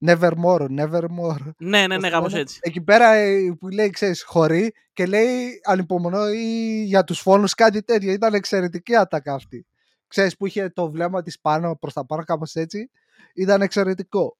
[0.06, 1.50] Nevermore, Nevermore.
[1.58, 2.60] Ναι, ναι, πώς ναι, τη κάπως λένε; έτσι.
[2.62, 7.84] Εκεί πέρα ε, που λέει, ξέρεις, χωρί και λέει ανυπομονώ ή για τους φόνους κάτι
[7.84, 8.12] τέτοιο.
[8.12, 9.66] Ήταν εξαιρετική ατάκα αυτή.
[10.08, 12.90] Ξέρεις που είχε το βλέμμα της πάνω προς τα πάνω κάπως έτσι.
[13.36, 14.38] Ήταν εξαιρετικό.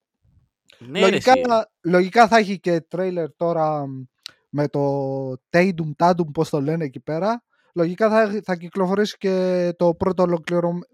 [0.78, 1.66] Ναι, ρε, λογικά, εσύ.
[1.82, 4.04] λογικά θα έχει και τρέιλερ τώρα μ,
[4.50, 7.44] με το Tatum Tatum πώς το λένε εκεί πέρα.
[7.74, 10.86] Λογικά θα, θα κυκλοφορήσει και το πρώτο ολοκληρωμένο.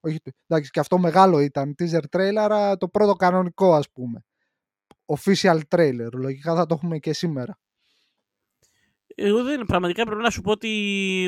[0.00, 4.24] Όχι, εντάξει, και αυτό μεγάλο ήταν teaser trailer, αλλά το πρώτο κανονικό ας πούμε.
[5.06, 6.12] Official trailer.
[6.12, 7.58] Λογικά θα το έχουμε και σήμερα.
[9.14, 10.68] Εγώ δεν, πραγματικά πρέπει να σου πω ότι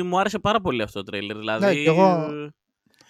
[0.05, 1.37] μου άρεσε πάρα πολύ αυτό το τρέιλερ.
[1.37, 2.49] Δηλαδή, Ναι, κι εγώ, ε,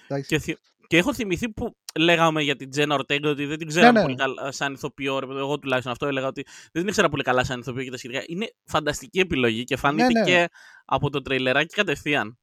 [0.07, 0.27] Εντάξει.
[0.27, 3.99] και, θυ- και έχω θυμηθεί που λέγαμε για την Τζένα Ορτέγκα ότι δεν την ξέραμε
[3.99, 4.05] ναι.
[4.05, 5.19] πολύ καλά σαν ηθοποιό.
[5.19, 7.91] ρε παιδί, Εγώ τουλάχιστον αυτό έλεγα ότι δεν την ήξερα πολύ καλά σαν ηθοποιό και
[7.91, 8.23] τα σχετικά.
[8.27, 10.23] Είναι φανταστική επιλογή και φάνηκε ναι.
[10.23, 10.47] και
[10.85, 12.39] από το τρέιλεράκι κατευθείαν.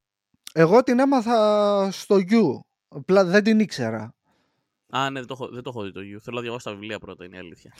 [0.53, 2.59] Εγώ την έμαθα στο You.
[2.89, 4.13] Απλά δεν την ήξερα.
[4.89, 6.17] Α, ναι, δεν το, έχω, δεν το έχω δει το You.
[6.21, 7.73] Θέλω να διαβάσω τα βιβλία πρώτα, είναι η αλήθεια.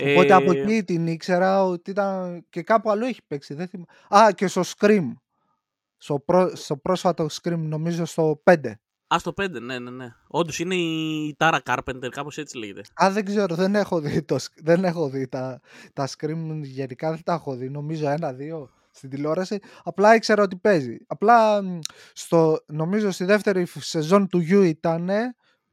[0.00, 3.54] Οπότε από Ε, εκεί την ήξερα ότι ήταν και κάπου αλλού έχει παίξει.
[3.54, 3.84] Δεν θυμα...
[4.08, 5.12] Α, και στο Scream.
[5.96, 6.56] Στο, πρό...
[6.56, 8.54] στο πρόσφατο Scream, νομίζω στο 5.
[9.14, 10.14] Α, στο 5, ναι, ναι, ναι.
[10.26, 12.82] Όντως είναι η Τάρα Κάρπεντερ, κάπως έτσι λέγεται.
[13.04, 14.36] Α, δεν ξέρω, δεν έχω δει, το...
[14.36, 15.60] Sc- δεν έχω δει τα...
[15.92, 17.70] τα Scream γενικά, δεν τα έχω δει.
[17.70, 19.58] Νομίζω ένα-δύο στην τηλεόραση.
[19.82, 20.96] Απλά ήξερα ότι παίζει.
[21.06, 21.78] Απλά μ,
[22.12, 22.64] στο...
[22.66, 25.10] νομίζω στη δεύτερη φ- σεζόν του You ήταν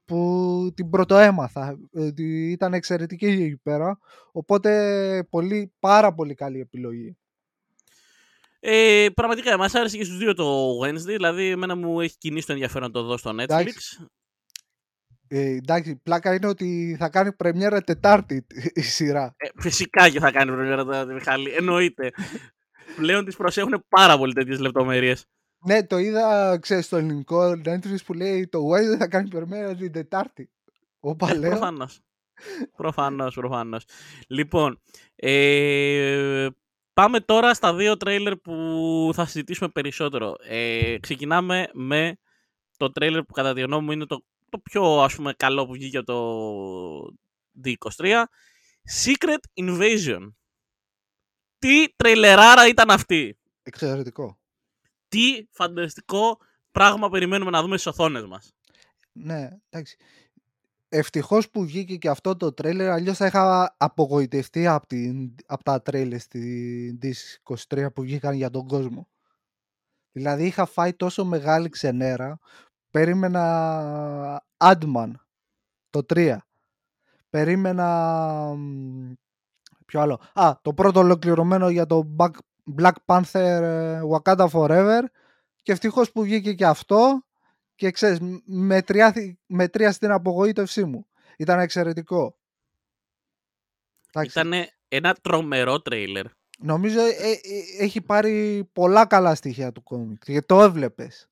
[0.06, 1.80] που την πρωτοέμαθα.
[1.94, 4.00] Ότι ήταν εξαιρετική εκεί πέρα.
[4.32, 7.18] Οπότε πολύ, πάρα πολύ καλή επιλογή.
[8.60, 11.06] Ε, πραγματικά, μα άρεσε και στους δύο το Wednesday.
[11.06, 13.44] Δηλαδή, εμένα μου έχει κινήσει το ενδιαφέρον να το δω στο Netflix.
[13.44, 14.08] Εντάξει.
[15.28, 19.34] Ε, εντάξει, πλάκα είναι ότι θα κάνει πρεμιέρα Τετάρτη η σειρά.
[19.38, 21.52] Ε, φυσικά και θα κάνει πρεμιέρα το Μιχάλη.
[21.52, 22.12] Εννοείται.
[22.96, 25.26] Πλέον τις προσέχουν πάρα πολύ τέτοιες λεπτομέρειες.
[25.66, 29.92] Ναι, το είδα, ξέρεις, στο ελληνικό Netflix που λέει το Wednesday θα κάνει πρεμιέρα την
[29.92, 30.50] Τετάρτη.
[31.00, 31.50] Όπα λέω.
[31.50, 32.02] Προφανώς.
[32.76, 33.86] Προφανώς, προφανώς.
[34.28, 34.82] Λοιπόν,
[35.16, 36.48] ε,
[36.94, 40.36] πάμε τώρα στα δύο τρέιλερ που θα συζητήσουμε περισσότερο.
[40.48, 42.18] Ε, ξεκινάμε με
[42.78, 45.74] το τρέιλερ που κατά τη γνώμη μου είναι το, το πιο ας πούμε καλό που
[45.74, 47.16] βγήκε από το
[47.64, 48.24] D23.
[49.04, 50.32] Secret Invasion.
[51.64, 54.38] Τι τρέιλεράρα ήταν αυτή; Εξαιρετικό.
[55.08, 56.38] Τι φανταστικό
[56.72, 58.54] πράγμα περιμένουμε να δούμε στις οθόνες μας.
[59.12, 59.98] Ναι, εντάξει.
[60.90, 65.82] Ευτυχώς που βγήκε και αυτό το τρέλερ, αλλιώς θα είχα απογοητευτεί από, την, από τα
[65.82, 69.08] τρέλερ στην DS23 που βγήκαν για τον κόσμο.
[70.12, 72.40] Δηλαδή είχα φάει τόσο μεγάλη ξενέρα,
[72.90, 75.12] περίμενα Adman
[75.90, 76.38] το 3.
[77.30, 78.56] Περίμενα.
[79.84, 82.32] Μ, Ποιο άλλο; Α, το πρώτο ολοκληρωμένο για το Black,
[82.82, 85.02] Black Panther ε, Wakanda Forever.
[85.62, 87.26] Και ευτυχώς που βγήκε και αυτό.
[87.76, 91.08] Και ξέρεις, μ- μετριάθη- μετρίασε την απογοήτευσή μου.
[91.38, 92.38] Ήταν εξαιρετικό.
[94.12, 96.26] Εντάξει, Ήταν ένα τρομερό τρέιλερ.
[96.60, 97.40] Νομίζω ε, ε,
[97.80, 100.24] έχει πάρει πολλά καλά στοιχεία του κόμικ.
[100.24, 101.28] Και το έβλεπες.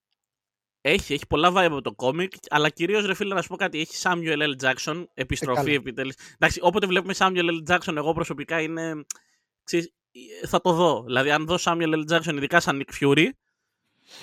[0.82, 3.80] Έχει, έχει πολλά vibe από το κόμικ, αλλά κυρίως ρε φίλε να σου πω κάτι.
[3.80, 4.66] Έχει Samuel L.
[4.68, 5.72] Jackson, επιστροφή καλά.
[5.76, 6.14] επιτέλους.
[6.36, 7.74] Εντάξει, όποτε βλέπουμε Samuel L.
[7.76, 8.94] Jackson, εγώ προσωπικά είναι.
[9.64, 9.94] Ξέρεις,
[10.44, 11.04] ε, θα το δω.
[11.06, 12.14] Δηλαδή, αν δω Samuel L.
[12.16, 13.26] Jackson, ειδικά σαν Nick Fury,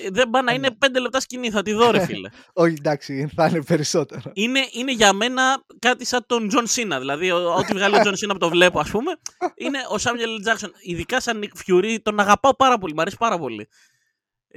[0.05, 1.51] ε, δεν πάει να Ε, είναι πέντε λεπτά σκηνή.
[1.51, 2.29] Θα τη δω, ρε φίλε.
[2.53, 4.31] Όχι, εντάξει, θα είναι περισσότερο.
[4.35, 6.97] είναι, είναι για μένα κάτι σαν τον John Cena.
[6.99, 9.13] Δηλαδή, ο- ό,τι βγάλει ο John Cena που το βλέπω, ας πούμε,
[9.55, 10.53] είναι ο Samuel L.
[10.53, 10.71] Jackson.
[10.81, 12.95] Ειδικά σαν Nick Fury, τον αγαπάω πάρα πολύ.
[12.95, 13.69] Μ' αρέσει πάρα πολύ.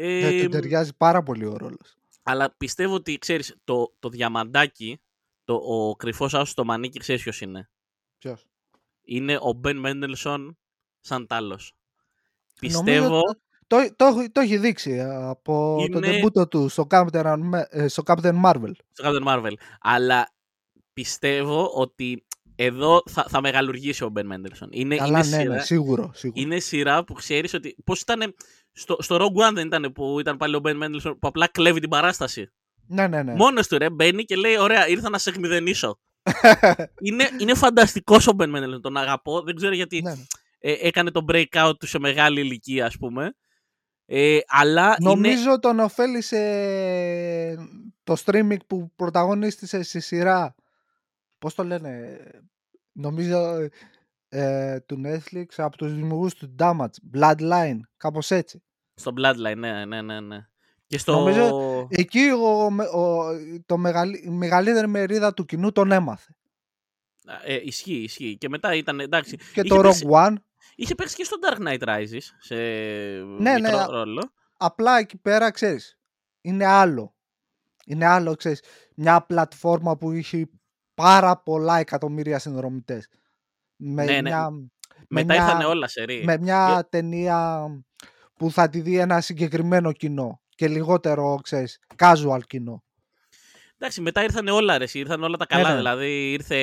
[0.01, 1.97] Ναι, Ε, του ταιριάζει πάρα πολύ ο ρόλος.
[2.23, 5.01] αλλά πιστεύω ότι, ξέρεις, το, το διαμαντάκι,
[5.43, 7.69] το, ο κρυφός άσος στο μανίκι, ξέρεις ποιος είναι;
[8.17, 8.45] Ποιος;
[9.03, 10.57] Είναι ο Μπεν Μέντελσον
[10.99, 11.73] σαν τάλος.
[12.61, 13.21] Νομίζω Πιστεύω,
[13.67, 17.61] Το, το, έχει- το έχει δείξει ε, από το Είναι- τεμπούτο του στο Captain, Am-
[17.69, 18.71] ε, στο Captain Marvel.
[18.91, 20.33] στο Captain Marvel, αλλά
[20.93, 22.25] πιστεύω ότι
[22.55, 24.69] εδώ θα, θα μεγαλουργήσει ο Μπεν Μέντελσον.
[24.71, 26.11] Είναι, Καλά, είναι, ναι, σειρά, ναι, σίγουρο.
[26.13, 26.41] σίγουρο.
[26.41, 27.75] είναι σειρά που ξέρεις ότι...
[27.83, 28.33] Πώς ήταν...
[28.71, 31.79] Στο, στο Rogue One δεν ήταν που ήταν πάλι ο Μπεν Μέντελσον που απλά κλέβει
[31.79, 32.51] την παράσταση.
[32.87, 33.33] Ναι, ναι, ναι.
[33.35, 35.99] Μόνος του ρε μπαίνει και λέει ωραία ήρθα να σε εκμηδενήσω.
[37.07, 39.41] είναι, είναι φανταστικός ο Μπεν Μέντελσον, τον αγαπώ.
[39.41, 40.23] Δεν ξέρω γιατί ναι, ναι.
[40.59, 43.35] ε, έκανε το breakout του σε μεγάλη ηλικία, ας πούμε.
[44.05, 45.09] Ε, αλλά είναι...
[45.09, 46.37] Νομίζω τον ωφέλησε
[48.03, 50.55] το streaming που πρωταγωνίστησε στη σειρά.
[51.39, 52.19] Πώς το λένε.
[52.91, 53.69] Νομίζω
[54.33, 58.63] ε, του Netflix από τους δημιουργούς του Damage, Bloodline, κάπως έτσι.
[58.93, 60.19] Στο Bloodline, ναι, ναι, ναι.
[60.19, 60.47] ναι.
[60.87, 61.11] Και στο...
[61.11, 62.65] Νομίζω εκεί ο,
[62.99, 63.25] ο,
[63.65, 66.35] το μεγαλύ, η μεγαλύτερη μερίδα του κοινού τον έμαθε.
[67.43, 68.37] Ε, ισχύει, ισχύει.
[68.37, 69.37] Και μετά ήταν, εντάξει.
[69.53, 70.35] Και το Rogue One.
[70.75, 72.55] Είχε παίξει και στο Dark Knight Rises σε
[73.39, 74.31] ναι, μικρό ναι, ρόλο.
[74.57, 75.99] Απλά εκεί πέρα, ξέρεις,
[76.41, 77.15] είναι άλλο.
[77.85, 78.63] Είναι άλλο, ξέρεις,
[78.95, 80.49] μια πλατφόρμα που είχε
[80.93, 83.07] πάρα πολλά εκατομμύρια συνδρομητές.
[83.83, 84.21] Με ναι, ναι.
[84.21, 84.49] μια,
[85.07, 86.23] Μετά μια, ήρθαν όλα σε ρί.
[86.23, 87.67] Με μια ταινία
[88.35, 92.83] που θα τη δει ένα συγκεκριμένο κοινό και λιγότερο, ξέρεις, casual κοινό.
[93.77, 95.69] Εντάξει, μετά ήρθαν όλα ρε, ήρθαν όλα τα καλά.
[95.69, 95.75] ναι.
[95.75, 96.55] Δηλαδή ήρθε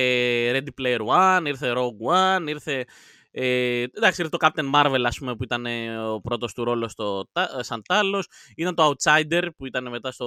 [0.53, 2.85] Ready Player One, ήρθε Rogue One, ήρθε.
[3.31, 6.93] Ε, εντάξει, ήρθε το Captain Marvel, ας πούμε, που ήταν ε, ο πρώτος του ρόλος
[6.93, 8.29] στο, ε, σαν Τάλος.
[8.57, 10.27] Ήταν το Outsider, που ήταν μετά στο...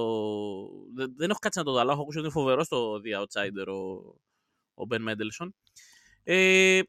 [0.95, 3.21] Δεν, δεν έχω κάτσει να το δω, αλλά έχω ακούσει ότι είναι φοβερός στο The
[3.21, 3.81] Outsider ο,
[4.83, 5.49] ο Ben Mendelsohn.
[6.23, 6.81] Ε,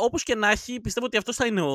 [0.00, 1.72] όπως και να έχει, πιστεύω ότι αυτός θα είναι ο,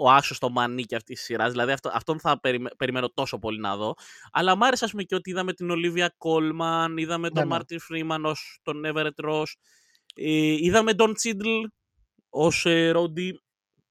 [0.00, 1.50] ο άσος στο μανίκι αυτής της σειράς.
[1.50, 3.94] Δηλαδή αυτό, αυτόν θα περιμέ, περιμένω τόσο πολύ να δω.
[4.32, 7.54] Αλλά μ' άρεσε, ας πούμε, και ότι είδαμε την Ολίβια Κόλμαν, είδαμε τον Ναι, ναι.
[7.54, 9.52] Μάρτιν Φρίμαν ως τον Everett Ross,
[10.14, 11.62] ε, είδαμε τον Τσίντλ
[12.28, 13.40] ως ε, Ρόντι.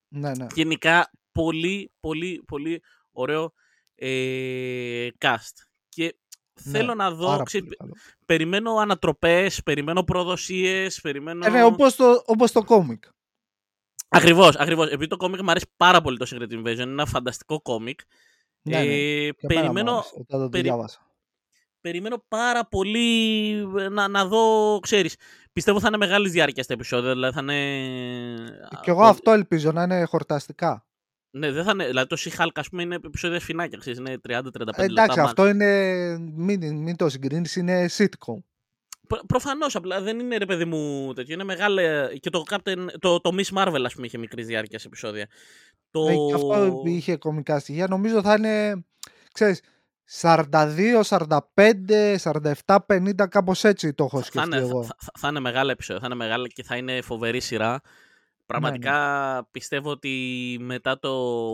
[0.07, 0.45] Ναι, ναι.
[0.53, 2.81] Γενικά, πολύ, πολύ, πολύ
[3.11, 3.53] ωραίο
[3.95, 5.65] ε, cast.
[5.89, 6.15] Και
[6.63, 7.93] Ναι, θέλω να δω, πάρα ξέρεις, πολύ καλό.
[8.25, 11.45] περιμένω ανατροπές, περιμένω προδοσίες, περιμένω...
[11.45, 13.03] Ε, ναι, όπως το, όπως το κόμικ.
[14.09, 14.87] Ακριβώς, ακριβώς.
[14.87, 17.99] Επειδή το κόμικ μου αρέσει πάρα πολύ το Secret Invasion, είναι ένα φανταστικό κόμικ.
[18.61, 18.83] Ναι, ναι.
[18.83, 21.15] Ε, Και εμένα μου περιμένω, άρεσε όταν το περι- διάβασα.
[21.81, 25.15] περιμένω πάρα πολύ ε, να, να δω, ξέρεις,
[25.53, 27.59] πιστεύω θα είναι μεγάλης διάρκειας στα επεισόδια, δηλαδή θα είναι...
[28.81, 30.85] Και εγώ αυτό ελπίζω να είναι χορταστικά.
[31.31, 34.65] Ναι, δεν θα είναι, δηλαδή το She-Hulk, ας πούμε, είναι επεισόδια φινάκια, ξέρεις, είναι 30-35
[34.65, 34.83] λεπτά.
[34.83, 35.23] Ε, εντάξει, max.
[35.23, 35.67] αυτό είναι.
[36.35, 38.37] Μην, μην το συγκρίνεις, είναι sitcom.
[39.07, 42.07] Προ, προφανώς, απλά δεν είναι, ρε παιδί μου, τέτοιο, είναι μεγάλα...
[42.15, 45.27] Και το, Captain, το, το Miss Marvel, ας πούμε, είχε μικρής διάρκειας σε επεισόδια.
[45.91, 46.07] Το...
[46.07, 47.87] Ε, και αυτό είχε κομικά στοιχεία.
[47.87, 48.85] Νομίζω θα είναι,
[49.31, 49.61] ξέρεις,
[50.21, 52.17] 42, 45,
[52.65, 54.83] 47, 50, κάπως έτσι το έχω θα, σκεφτεί είναι, εγώ.
[54.83, 57.81] θα, θα, θα είναι μεγάλα επεισόδια, θα είναι μεγάλα και θα είναι φοβερή σειρά.
[58.59, 61.11] Πραγματικά πιστεύω ότι μετά το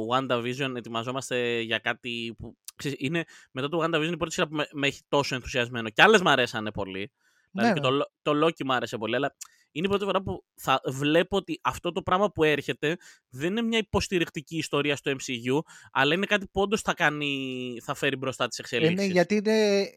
[0.08, 2.58] WandaVision ετοιμαζόμαστε για κάτι που...
[2.76, 5.90] Ξέρεις, είναι, μετά το WandaVision η πρώτη σειρά που με, με έχει τόσο ενθουσιασμένο.
[5.90, 7.12] Και άλλες μου αρέσανε πολύ.
[7.52, 9.36] Δηλαδή Ναι, και το, το Loki μου άρεσε πολύ, αλλά
[9.72, 12.98] είναι η πρώτη φορά που θα βλέπω ότι αυτό το πράγμα που έρχεται
[13.30, 15.60] δεν είναι μια υποστηρικτική ιστορία στο MCU,
[15.92, 19.08] αλλά είναι κάτι που όντως θα, κάνει, θα φέρει μπροστά τις Ε, εξελίξεις.
[19.08, 19.90] ναι, γιατί είναι,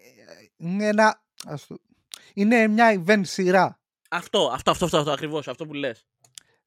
[0.56, 1.22] είναι ένα...
[1.46, 1.80] ας το-
[2.34, 3.80] είναι μια event σειρά.
[4.10, 6.06] Αυτό, αυτό, αυτό, αυτό, αυτό ακριβώς, αυτό που λες.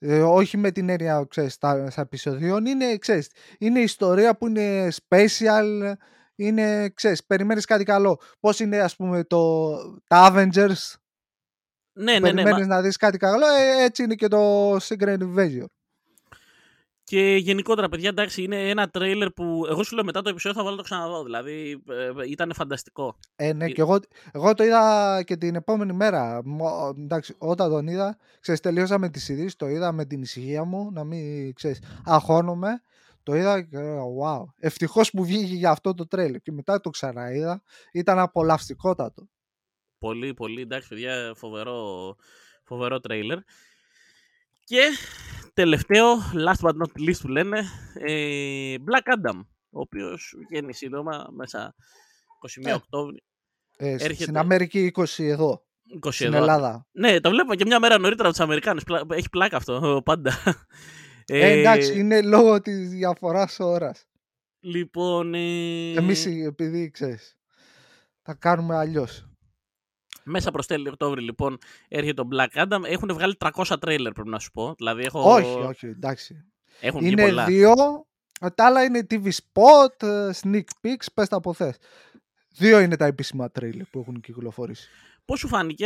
[0.06, 2.66] Ε, όχι με την έννοια, ξέρεις, στα, στα επεισοδίων.
[2.66, 3.30] Είναι, ξέρεις,
[3.60, 5.94] είναι ιστορία που είναι special,
[6.36, 8.20] είναι, ξέρεις, περιμένεις κάτι καλό.
[8.40, 9.70] Πώς είναι, ας πούμε, το,
[10.08, 10.94] τα Avengers,
[11.94, 12.20] Ναι, ναι, ναι.
[12.20, 15.66] μα- περιμένεις να δεις κάτι καλό, ε, έτσι είναι και το Secret Invasion.
[17.14, 20.64] Και γενικότερα, παιδιά, εντάξει, είναι ένα τρέιλερ που εγώ σου λέω μετά το επεισόδιο θα
[20.64, 21.24] βάλω να το ξαναδώ.
[21.24, 23.18] Δηλαδή, ε, ήταν φανταστικό.
[23.36, 24.00] Ε, ναι, Ε, και εγώ,
[24.32, 26.42] εγώ το είδα και την επόμενη μέρα.
[26.46, 30.64] Μο- εντάξει, όταν τον είδα, ξέρεις, τελείωσα με τις ειδήσεις, το είδα με την ησυχία
[30.64, 32.82] μου, να μην, ξέρεις, αγχώνομαι.
[33.24, 34.44] Το είδα και έλεγα, wow.
[34.60, 36.42] Ευτυχώς που βγήκε για αυτό το τρέλερ.
[36.42, 37.62] Και μετά το ξαναείδα,
[37.92, 39.28] ήταν απολαυστικότατο.
[39.98, 42.16] Πολύ, πολύ, εντάξει, παιδιά, φοβερό,
[42.64, 43.38] φοβερό τρέιλερ.
[44.64, 44.82] Και
[45.54, 47.60] τελευταίο, last but not least που λένε,
[47.94, 49.40] ε, Black Adam,
[49.70, 51.76] ο οποίος βγαίνει σύντομα μέσα
[52.40, 53.24] 21 Ε, Οκτώβρη.
[53.78, 55.66] Ε, σ- Έρχεται- Στην Αμερική 20 εδώ,
[56.04, 56.38] 20 στην εδώ.
[56.38, 56.88] Ελλάδα.
[56.92, 58.84] Ναι, το βλέπω και μια μέρα νωρίτερα από τους Αμερικάνους.
[58.84, 60.34] Πλα- Έχει πλάκα αυτό, πάντα.
[61.26, 64.06] Ε, εντάξει, είναι λόγω της διαφοράς ώρας.
[64.60, 67.38] Λοιπόν, ε, Εμείς επειδή, ξέρεις,
[68.22, 69.28] θα κάνουμε αλλιώς.
[70.26, 71.58] Μέσα προς τέλη Οκτώβρη, λοιπόν,
[71.88, 72.80] έρχεται το Black Adam.
[72.86, 74.74] Έχουν βγάλει 300 τρέιλερ, πρέπει να σου πω.
[74.78, 75.34] Δηλαδή, έχω...
[75.34, 76.46] Όχι, όχι, εντάξει.
[76.80, 77.46] Έχουν βγει Είναι πολλά.
[77.46, 77.72] δύο,
[78.42, 81.78] ε, τα άλλα είναι TV spot, ε, sneak peeks, πες τα από θες.
[82.50, 84.90] Δύο είναι τα επίσημα τρέιλερ που έχουν κυκλοφορήσει.
[85.26, 85.86] Πώς σου φάνηκε;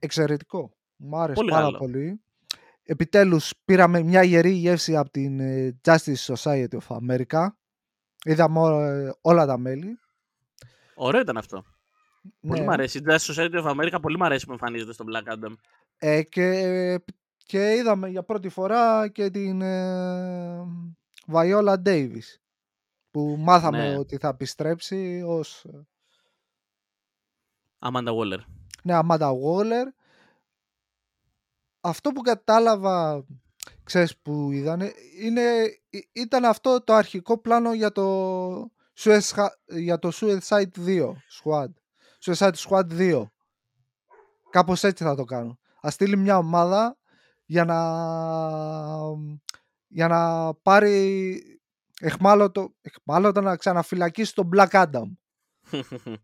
[0.00, 0.72] Εξαιρετικό.
[0.96, 1.78] Μου άρεσε Πολύ πάρα καλό.
[1.78, 2.20] πολύ.
[2.82, 7.46] Επιτέλους πήραμε μια ιερή γεύση από την ε, Justice Society of America.
[8.24, 9.98] Είδαμε ό- ε, όλα τα μέλη.
[10.94, 11.64] Ωραίο ήταν αυτό.
[12.40, 12.64] Πολύ Ναι.
[12.66, 12.98] μου αρέσει.
[12.98, 15.54] Η Justice Society of America πολύ μου αρέσει που εμφανίζεται στο Black Adam.
[15.98, 17.00] Ε, και,
[17.36, 20.64] και είδαμε για πρώτη φορά και την ε,
[21.32, 22.36] Viola Davis
[23.10, 23.98] που μάθαμε Ναι.
[23.98, 25.66] ότι θα επιστρέψει ως
[27.78, 28.38] Amanda Waller.
[28.82, 29.84] ναι, Amanda Waller.
[31.80, 33.24] Αυτό που κατάλαβα,
[33.84, 35.40] ξέρεις που είδανε, είναι,
[35.90, 41.12] ή- ήταν αυτό το αρχικό πλάνο για το, Suicide, για το Suicide 2
[41.42, 41.68] Squad.
[42.24, 43.22] Suicide Squad 2.
[44.50, 45.58] Κάπως έτσι θα το κάνω.
[45.80, 46.98] Ας στείλει μια ομάδα
[47.44, 47.78] για να,
[49.88, 51.60] για να πάρει
[52.00, 55.04] εχμάλωτο, εχμάλωτο να ξαναφυλακίσει τον Black Adam.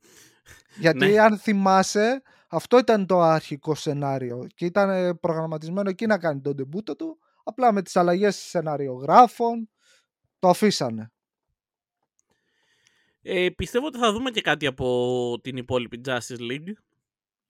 [0.80, 1.18] Γιατί Ναι.
[1.18, 6.96] αν θυμάσαι, αυτό ήταν το αρχικό σενάριο και ήταν προγραμματισμένο εκεί να κάνει τον τεμπούτο
[6.96, 9.70] του, απλά με τις αλλαγές σεναριογράφων
[10.38, 11.12] το αφήσανε.
[13.26, 16.72] Ε, πιστεύω ότι θα δούμε και κάτι από την υπόλοιπη Justice League.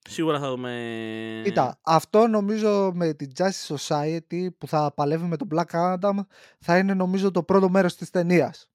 [0.09, 1.41] Σίγουρα θα δούμε...
[1.43, 6.13] Κοίτα, αυτό νομίζω με την Justice Society που θα παλεύει με τον Black Adam
[6.59, 8.69] θα είναι νομίζω το πρώτο μέρος της ταινίας.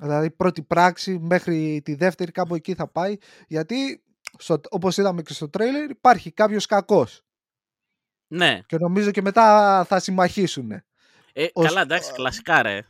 [0.00, 3.16] Δηλαδή πρώτη πράξη μέχρι τη δεύτερη κάπου εκεί θα πάει
[3.48, 4.02] γιατί
[4.38, 7.22] στο, όπως είδαμε και στο τρέιλερ υπάρχει κάποιος κακός
[8.26, 8.60] Ναι.
[8.66, 10.70] και νομίζω και μετά θα συμμαχίσουν
[11.32, 12.80] Ε, Ως- καλά, εντάξει, κλασικά ρε.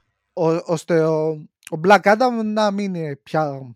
[0.64, 3.74] ώστε ο, ο Black Adam να μην είναι πια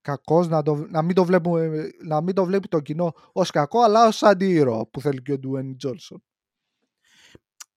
[0.00, 3.82] κακός, να, το, να, μην το βλέπουμε, να μην το βλέπει το κοινό ως κακό
[3.82, 6.16] αλλά ως αντίήρωα που θέλει και ο Dwayne Johnson.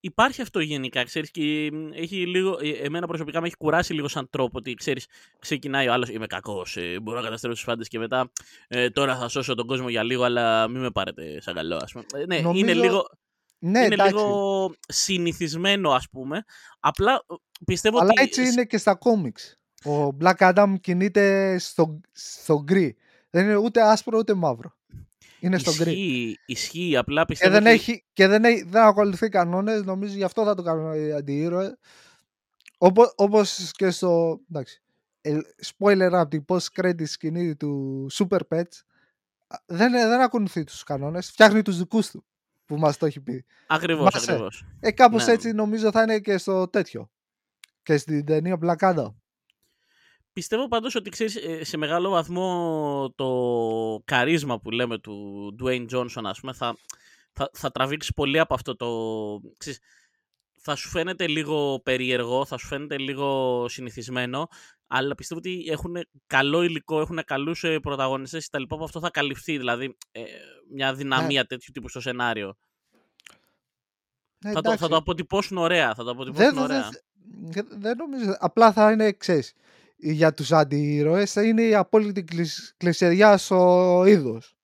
[0.00, 4.08] Υπάρχει αυτό γενικά, ξέρεις, και μ, έχει λίγο, ε, εμένα προσωπικά με έχει κουράσει λίγο
[4.08, 5.06] σαν τρόπο ότι, ξέρεις,
[5.38, 8.30] ξεκινάει ο άλλος, είμαι κακός, ε, μπορώ να καταστρέψω τους φάντες και μετά
[8.68, 11.92] ε, τώρα θα σώσω τον κόσμο για λίγο, αλλά μην με πάρετε σαν καλό, ας
[11.92, 12.04] πούμε.
[12.14, 13.06] Ε, ναι, είναι Νομίζω- λίγο,
[13.58, 14.14] Ναι, είναι εντάξει.
[14.14, 16.44] λίγο συνηθισμένο, ας πούμε,
[16.80, 17.34] απλά ε,
[17.64, 18.22] πιστεύω Αλλά ότι...
[18.22, 19.58] έτσι είναι και στα κόμιξ.
[19.84, 22.96] Ο Black Adam κινείται στο, στο γκρι.
[23.30, 24.76] Δεν είναι ούτε άσπρο ούτε μαύρο.
[25.40, 25.90] Είναι στο γκρι.
[25.90, 27.70] Ισχύει, ισχύει, απλά Και πιστεύω δεν, ότι...
[27.70, 31.76] έχει, και δεν, έχει, δεν ακολουθεί κανόνες, νομίζω γι' αυτό θα το κάνουν οι αντιήρωες.
[32.78, 34.40] Όπως, όπως και στο.
[34.50, 34.82] Εντάξει.
[35.20, 38.82] ε, Spoiler από την post credit σκηνή του Super Pets.
[39.46, 42.24] α, Δεν, δεν ακολουθεί τους κανόνες, φτιάχνει τους δικούς του
[42.68, 43.44] που μας το έχει πει.
[43.66, 44.64] Ακριβώς, Θυμάσαι; ακριβώς.
[44.80, 45.32] Ε, κάπως Ναι.
[45.32, 47.10] έτσι νομίζω θα είναι και στο τέτοιο.
[47.82, 49.14] Και στην ταινία Black Adam.
[50.32, 56.22] Πιστεύω πάντως ότι ξέρεις, ε, σε μεγάλο βαθμό το καρίσμα που λέμε του Dwayne Johnson
[56.22, 56.76] ας πούμε θα,
[57.32, 58.88] θα, θα τραβήξει πολύ από αυτό το...
[59.58, 59.80] Ξέρεις,
[60.68, 64.48] θα σου φαίνεται λίγο περίεργο, θα σου φαίνεται λίγο συνηθισμένο,
[64.86, 65.96] αλλά πιστεύω ότι έχουν
[66.26, 70.22] καλό υλικό, έχουν καλούς ε, πρωταγωνιστές και τα λοιπά, που αυτό θα καλυφθεί, δηλαδή ε,
[70.72, 72.56] μια δυναμία τέτοιου τύπου στο σενάριο.
[74.44, 74.90] Ναι, θα, το, θα εντάξει.
[74.90, 76.88] το αποτυπώσουν ωραία, θα το αποτυπώσουν Δεν, ωραία.
[76.90, 77.00] δεν,
[77.68, 78.36] δεν, δεν νομίζω.
[78.38, 79.52] Απλά θα είναι εξή.
[79.96, 84.56] Για τους αντιήρωες θα είναι η απόλυτη κλεισ- κλεισεριά στο είδος.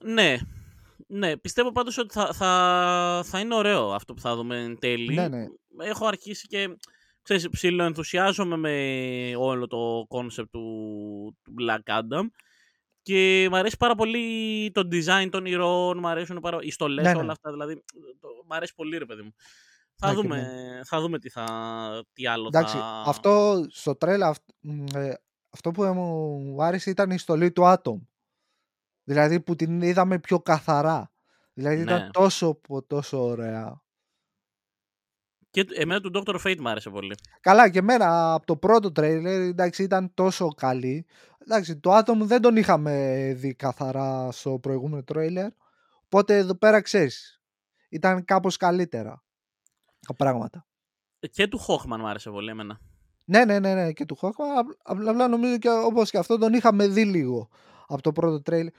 [0.00, 0.38] Ναι.
[1.14, 5.14] Ναι, πιστεύω πάντως ότι θα, θα, θα είναι ωραίο αυτό που θα δούμε εν τέλει.
[5.14, 5.46] Ναι, ναι.
[5.78, 6.78] Έχω αρχίσει και
[7.22, 8.74] ξέρεις, ψιλοενθουσιάζομαι με
[9.36, 12.26] όλο το concept του, του Black Adam
[13.02, 17.12] και μου αρέσει πάρα πολύ το design των ηρώων, μου αρέσουν πάρα, οι στολές, Ναι,
[17.12, 17.18] ναι.
[17.18, 17.74] όλα αυτά, δηλαδή
[18.20, 19.34] το, μου αρέσει πολύ ρε παιδί μου.
[19.94, 20.50] Θα, Ναι, και δούμε,
[20.84, 23.02] θα δούμε τι, θα, τι άλλο Εντάξει, θα...
[23.06, 25.18] αυτό στο τρέλα, αυ- μ, ε,
[25.50, 28.00] αυτό που μου άρεσε ήταν η στολή του Atom.
[29.04, 31.12] Δηλαδή που την είδαμε πιο καθαρά.
[31.52, 31.82] Δηλαδή Ναι.
[31.82, 33.80] ήταν τόσο, πο- τόσο ωραία.
[35.50, 36.40] Και του- εμένα του Dr.
[36.46, 37.14] Fate μου άρεσε πολύ.
[37.40, 41.06] Καλά και εμένα από το πρώτο τρέιλερ εντάξει ήταν τόσο καλή.
[41.38, 45.50] Εντάξει το Atom δεν τον είχαμε δει καθαρά στο προηγούμενο τρέιλερ.
[46.04, 47.42] Οπότε εδώ πέρα ξέρεις.
[47.88, 49.24] Ήταν κάπως καλύτερα
[50.06, 50.66] τα πράγματα.
[51.30, 52.80] Και του Hawkman μου άρεσε πολύ εμένα.
[53.24, 54.44] Ναι, ναι, ναι, ναι, και του Χόκμα.
[54.82, 57.48] Απλά απλά νομίζω και όπως και αυτό τον είχαμε δει λίγο
[57.86, 58.72] από το πρώτο τρέιλερ.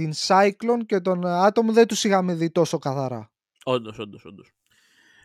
[0.00, 3.30] Την Cyclone και τον Atom δεν τους είχαμε δει τόσο καθαρά.
[3.64, 4.52] Όντως, όντως, όντως.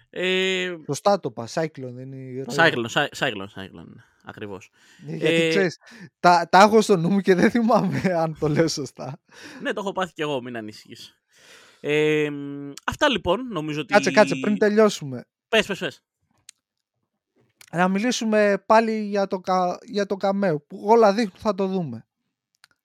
[0.10, 2.70] Ε, Σωστά το είπα, Cyclone δεν είναι η ηρωίδα.
[2.70, 4.70] Cyclone, Cy- Cyclone, Cyclone, ναι, ακριβώς.
[5.06, 5.78] Γιατί Ε, ξέρεις,
[6.20, 9.22] τα, τα έχω στο νου μου και δεν θυμάμαι αν το λέω σωστά.
[9.62, 11.20] Ναι, το έχω πάθει κι εγώ, μην ανησυχείς.
[11.80, 13.94] Ε, μ, αυτά λοιπόν, νομίζω ότι...
[13.94, 15.26] Κάτσε, κάτσε, πριν τελειώσουμε.
[15.50, 16.04] Πες, πες, πες.
[17.72, 22.06] Να μιλήσουμε πάλι για το, κα, για το καμέο που όλα δείχνουν θα το δούμε.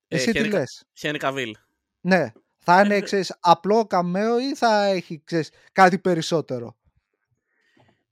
[0.09, 1.51] Ε, Εσύ τι Henry Ca- λες; Henry Cavill.
[2.01, 6.76] Ναι, θα είναι Ε, ξέρεις, απλό καμέο ή θα έχει ξέρεις, κάτι περισσότερο;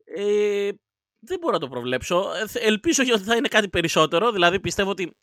[0.04, 0.70] Ε,
[1.18, 2.32] δεν μπορώ να το προβλέψω.
[2.42, 4.32] Ε, θε- Ελπίζω ότι θα είναι κάτι περισσότερο.
[4.32, 5.16] Δηλαδή πιστεύω ότι.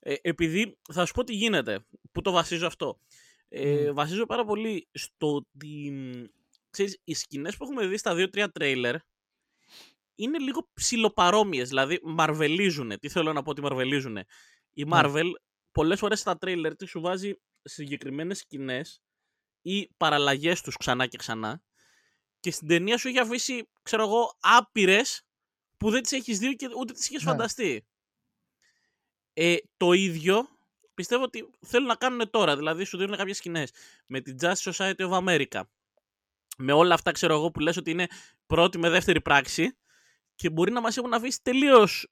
[0.00, 1.86] ε, επειδή θα σου πω τι γίνεται.
[2.12, 2.98] Πού το βασίζω αυτό.
[3.48, 3.94] Ε, Μμ.
[3.94, 5.90] Βασίζω πάρα πολύ στο ότι.
[5.90, 6.24] μ,
[6.70, 8.94] Ξέρεις, οι σκηνές που έχουμε δει στα 2-3 τρέιλερ
[10.14, 11.68] είναι λίγο ψιλοπαρόμοιες.
[11.68, 12.98] Δηλαδή, μαρβελίζουν.
[13.00, 14.16] Τι θέλω να πω ότι μαρβελίζουν.
[14.72, 15.00] Η Ναι.
[15.02, 15.30] Marvel
[15.72, 17.32] πολλές φορές στα τρέιλερ της σου βάζει
[17.68, 19.02] συγκεκριμένες σκηνές
[19.62, 21.62] ή παραλλαγές τους ξανά και ξανά
[22.40, 25.22] και στην ταινία σου έχει αφήσει, ξέρω εγώ, άπειρες
[25.76, 27.30] που δεν τις έχεις δει και ούτε τις είχες Ναι.
[27.30, 27.86] φανταστεί.
[29.32, 30.48] Ε, το ίδιο
[30.94, 32.56] πιστεύω ότι θέλουν να κάνουν τώρα.
[32.56, 33.70] Δηλαδή, σου δίνουν κάποιες σκηνές
[34.06, 35.62] με την Justice Society of America.
[36.58, 38.06] Με όλα αυτά, ξέρω εγώ, που λες ότι είναι
[38.46, 39.76] πρώτη με δεύτερη πράξη
[40.34, 42.08] και μπορεί να μας έχουν αφήσει τελείως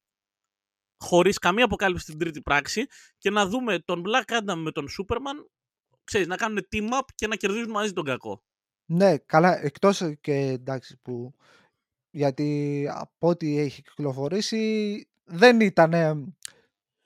[0.99, 2.86] χωρίς καμία αποκάλυψη στην τρίτη πράξη
[3.18, 5.47] και να δούμε τον Black Adam με τον Superman
[6.05, 8.42] ξέρεις, να κάνουν team up και να κερδίζουν μαζί τον κακό.
[8.86, 11.34] Ναι, καλά, εκτός και εντάξει που
[12.11, 15.92] γιατί από ό,τι έχει κυκλοφορήσει δεν ήταν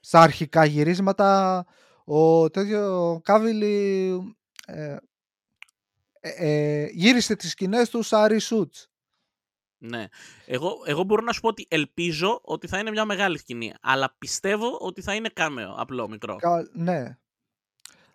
[0.00, 1.66] στα αρχικά γυρίσματα
[2.04, 4.36] ο τέτοιο Κάβιλι
[4.66, 4.96] ε,
[6.20, 8.86] ε, γύρισε τις σκηνές του σαν reshoots.
[9.78, 10.06] Ναι.
[10.46, 13.74] Εγώ, εγώ μπορώ να σου πω ότι ελπίζω ότι θα είναι μια μεγάλη σκηνή.
[13.80, 16.36] Αλλά πιστεύω ότι θα είναι κάμεο, απλό, μικρό.
[16.36, 17.16] Κα, ναι.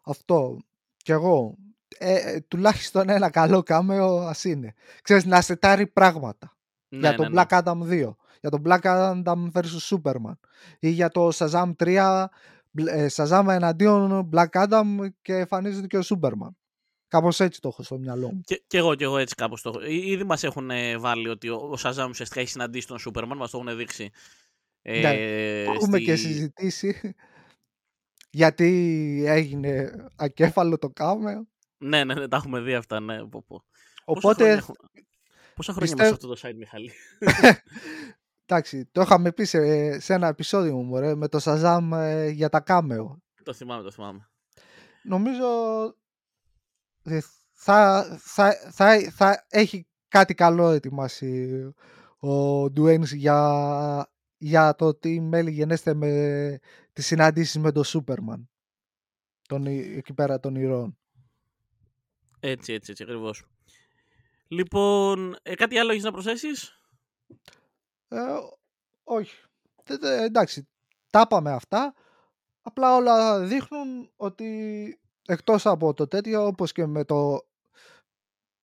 [0.01, 0.57] Αυτό.
[0.97, 1.57] Κι εγώ.
[1.97, 4.73] Ε, τουλάχιστον ένα καλό κάμεο ας είναι.
[5.01, 6.57] Ξέρεις, να σετάρει πράγματα.
[6.89, 7.41] Ναι, για ναι, τον ναι.
[7.41, 8.15] Black Adam 2.
[8.41, 10.37] Για τον Black Adam vs Superman.
[10.79, 12.25] Ή για το Shazam 3.
[12.85, 14.85] ε, Shazam εναντίον Black Adam
[15.21, 16.51] και εμφανίζεται και ο Superman.
[17.13, 18.41] Κάπως έτσι το έχω στο μυαλό μου.
[18.45, 19.85] Και, και εγώ, και εγώ έτσι κάπως το έχω.
[19.85, 23.37] Εί- Ήδη μας έχουν ε, βάλει ότι ο, ο Σαζάμ ουσιαστικά έχει συναντήσει τον Σούπερμαν,
[23.37, 24.09] μας το έχουν δείξει.
[24.81, 25.09] Ε, Ναι,
[25.73, 27.15] Έχουμε και στη- συζητήσει
[28.41, 31.47] γιατί έγινε ακέφαλο το κάμεο.
[31.77, 33.17] Ναι, ναι, ναι, τα έχουμε δει αυτά, ναι.
[33.27, 33.43] Πω, πω.
[33.47, 33.63] Πόσα
[34.05, 34.77] Οπότε, χρόνια, έχουμε-
[35.55, 36.91] Πόσα χρόνια πιστεύω- είμαστε σε αυτό το site, Μιχάλη;
[38.45, 42.49] εντάξει, το είχαμε πει σε, σε ένα επεισόδιο μου, μωρέ, με το Shazam ε, για
[42.49, 43.21] τα κάμεο.
[43.43, 44.27] το θυμάμαι, το θυμάμαι.
[45.03, 45.45] Νομίζω
[45.83, 45.93] ε,
[47.51, 51.73] θα, θα, θα, θα έχει κάτι καλό ετοιμάσει
[52.19, 56.59] ο Ντουένις για, για το τι μέλη γενέστε με
[56.93, 58.49] τις συναντήσεις με τον Σούπερμαν.
[59.47, 60.97] Τον, η- εκεί πέρα των ηρώων.
[62.39, 63.43] Έτσι, έτσι, έτσι, ακριβώς.
[64.47, 66.81] Λοιπόν, ε, κάτι άλλο έχεις να προσθέσεις;
[68.07, 68.17] Ε,
[69.03, 69.35] όχι.
[69.83, 70.67] Τε- τε- εντάξει,
[71.09, 71.93] τα είπαμε αυτά.
[72.61, 74.99] Απλά όλα δείχνουν ότι
[75.33, 77.45] εκτός από το τέτοιο, όπως και με το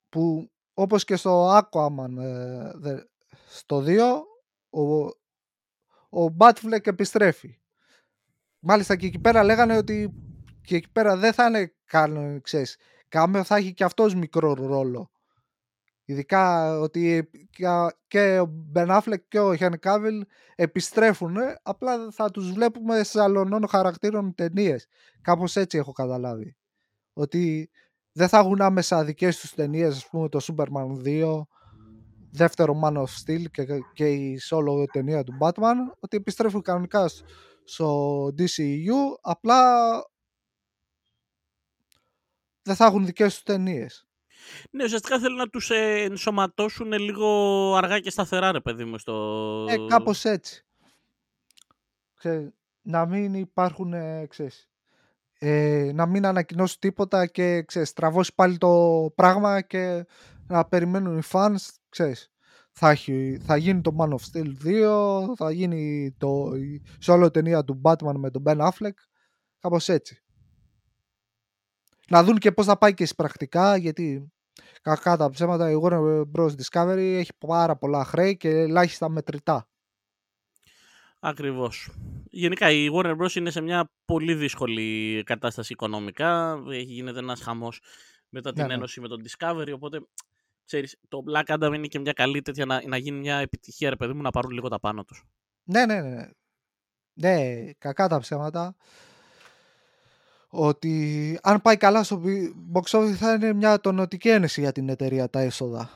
[0.09, 3.03] που όπως και στο Aquaman ε, δε-
[3.49, 4.21] στο 2
[4.71, 5.05] ο,
[6.25, 7.59] ο Batfleck επιστρέφει.
[8.59, 10.15] Μάλιστα και εκεί πέρα λέγανε ότι
[10.63, 12.77] και εκεί πέρα δεν θα είναι καν, ξέρεις,
[13.09, 15.11] κάμεο θα έχει και αυτός μικρό ρόλο.
[16.05, 20.21] Ειδικά ότι και- και ο Ben Affleck και ο Henry Cavill
[20.55, 24.87] επιστρέφουν, απλά θα τους βλέπουμε σε αλλονών χαρακτήρων ταινίες.
[25.21, 26.57] Κάπως έτσι έχω καταλάβει.
[27.13, 27.71] Ότι
[28.13, 31.41] δεν θα έχουν άμεσα δικές τους ταινίες, ας πούμε το Superman 2,
[32.31, 37.25] δεύτερο Man of Steel και, και η solo ταινία του Batman, ότι επιστρέφουν κανονικά σ-
[37.65, 39.63] στο DCU, απλά
[42.63, 44.05] δεν θα έχουν δικές τους ταινίες.
[44.71, 47.27] Ναι, ουσιαστικά θέλουν να τους ε, ενσωματώσουν λίγο
[47.77, 49.67] αργά και σταθερά, ρε παιδί μου, στο...
[49.69, 50.65] Ε, κάπως έτσι.
[52.15, 52.51] Ξέρεις,
[52.83, 54.70] να μην υπάρχουν, ε, ξέρεις,
[55.43, 60.07] ε, να μην ανακοινώσει τίποτα και ξέρεις, τραβώσει πάλι το πράγμα και
[60.47, 61.57] να περιμένουν οι fans,
[61.89, 62.33] ξέρεις.
[62.73, 67.65] Θα, έχει, θα γίνει το Man of Steel 2, θα γίνει το, η solo ταινία
[67.65, 68.97] του Batman με τον Ben Affleck,
[69.59, 70.23] κάπως έτσι.
[72.09, 74.33] Να δουν και πώς θα πάει και στις πρακτικά, γιατί
[74.83, 76.51] κακά τα ψέματα η Warner Bros.
[76.51, 79.69] Discovery έχει πάρα πολλά χρέη και ελάχιστα μετρητά.
[81.21, 81.91] Ακριβώς.
[82.33, 83.35] Γενικά η Warner Bros.
[83.35, 86.63] είναι σε μια πολύ δύσκολη κατάσταση οικονομικά.
[86.71, 87.81] Έχει γίνεται ένας χαμός
[88.29, 88.75] μετά την Ναι, ναι.
[88.75, 90.01] ένωση με τον Discovery, οπότε
[90.65, 93.97] ξέρεις, το Black Adam είναι και μια καλή τέτοια να, να γίνει μια επιτυχία, ρε
[93.97, 95.25] παιδί μου, να πάρουν λίγο τα πάνω τους.
[95.63, 96.29] Ναι, ναι, ναι.
[97.13, 98.77] Ναι, κακά τα ψέματα.
[100.49, 102.23] Ότι αν πάει καλά στο
[102.73, 105.91] box office θα είναι μια τονωτική ένεση για την εταιρεία τα έσοδα.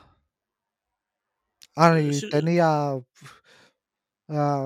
[1.73, 3.03] Αν η Συ- ταινία
[4.25, 4.65] α,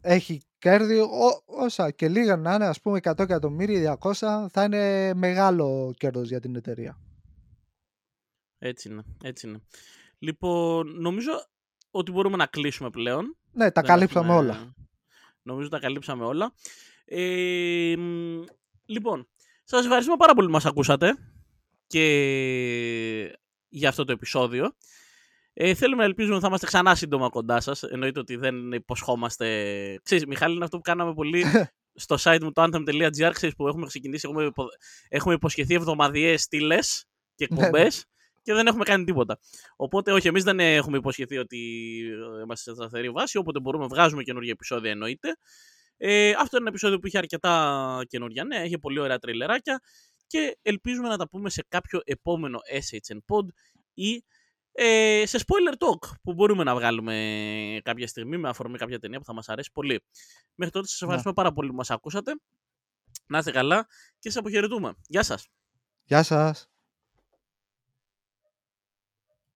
[0.00, 5.14] έχει κέρδη, ό, όσα και λίγα να είναι, ας πούμε 100 εκατομμύρια, 200, θα είναι
[5.14, 6.98] μεγάλο κέρδος για την εταιρεία.
[8.58, 9.60] Έτσι είναι, έτσι είναι.
[10.18, 11.30] Λοιπόν, νομίζω
[11.90, 13.36] ότι μπορούμε να κλείσουμε πλέον.
[13.52, 14.74] Ναι, τα Δεν καλύψαμε έχουμε- όλα.
[15.42, 16.52] Νομίζω τα καλύψαμε όλα.
[17.04, 18.42] Ε, μ,
[18.84, 19.28] λοιπόν,
[19.64, 21.14] σας ευχαριστούμε πάρα πολύ που μας ακούσατε
[21.86, 22.04] και
[23.68, 24.72] για αυτό το επεισόδιο.
[25.56, 27.82] Ε, θέλουμε να ελπίζουμε ότι θα είμαστε ξανά σύντομα κοντά σας.
[27.82, 29.46] Εννοείται ότι δεν υποσχόμαστε...
[30.02, 31.44] Ξέρεις, Μιχάλη, είναι αυτό που κάναμε πολύ
[32.04, 34.68] στο site μου το anthem.gr, ξέρεις που έχουμε ξεκινήσει, έχουμε, υπο-
[35.08, 37.66] έχουμε υποσχεθεί εβδομαδιαίες στήλες και Ναι, ναι.
[37.66, 38.04] εκπομπές
[38.42, 39.38] και δεν έχουμε κάνει τίποτα.
[39.76, 41.58] Οπότε, όχι, εμείς δεν έχουμε υποσχεθεί ότι
[42.38, 43.38] ε, είμαστε σε σταθερή βάση.
[43.38, 45.36] Όποτε μπορούμε, βγάζουμε καινούργια επεισόδια εννοείται.
[45.96, 49.80] Ε, αυτό είναι ένα επεισόδιο που είχε αρκετά καινούργια νέα, είχε πολύ ωραία τριλεράκια
[50.26, 53.46] και ελπίζουμε να τα πούμε σε κάποιο επόμενο SHN Pod
[53.94, 54.24] ή
[54.76, 59.24] ε, σε spoiler talk που μπορούμε να βγάλουμε κάποια στιγμή με αφορμή κάποια ταινία που
[59.24, 60.04] θα μας αρέσει πολύ.
[60.54, 62.34] Μέχρι τότε σας ευχαριστούμε πάρα πολύ που μας ακούσατε.
[63.26, 63.86] Να είστε καλά
[64.18, 64.94] και σας αποχαιρετούμε.
[65.06, 65.48] Γεια σας.
[66.04, 66.73] Γεια σας.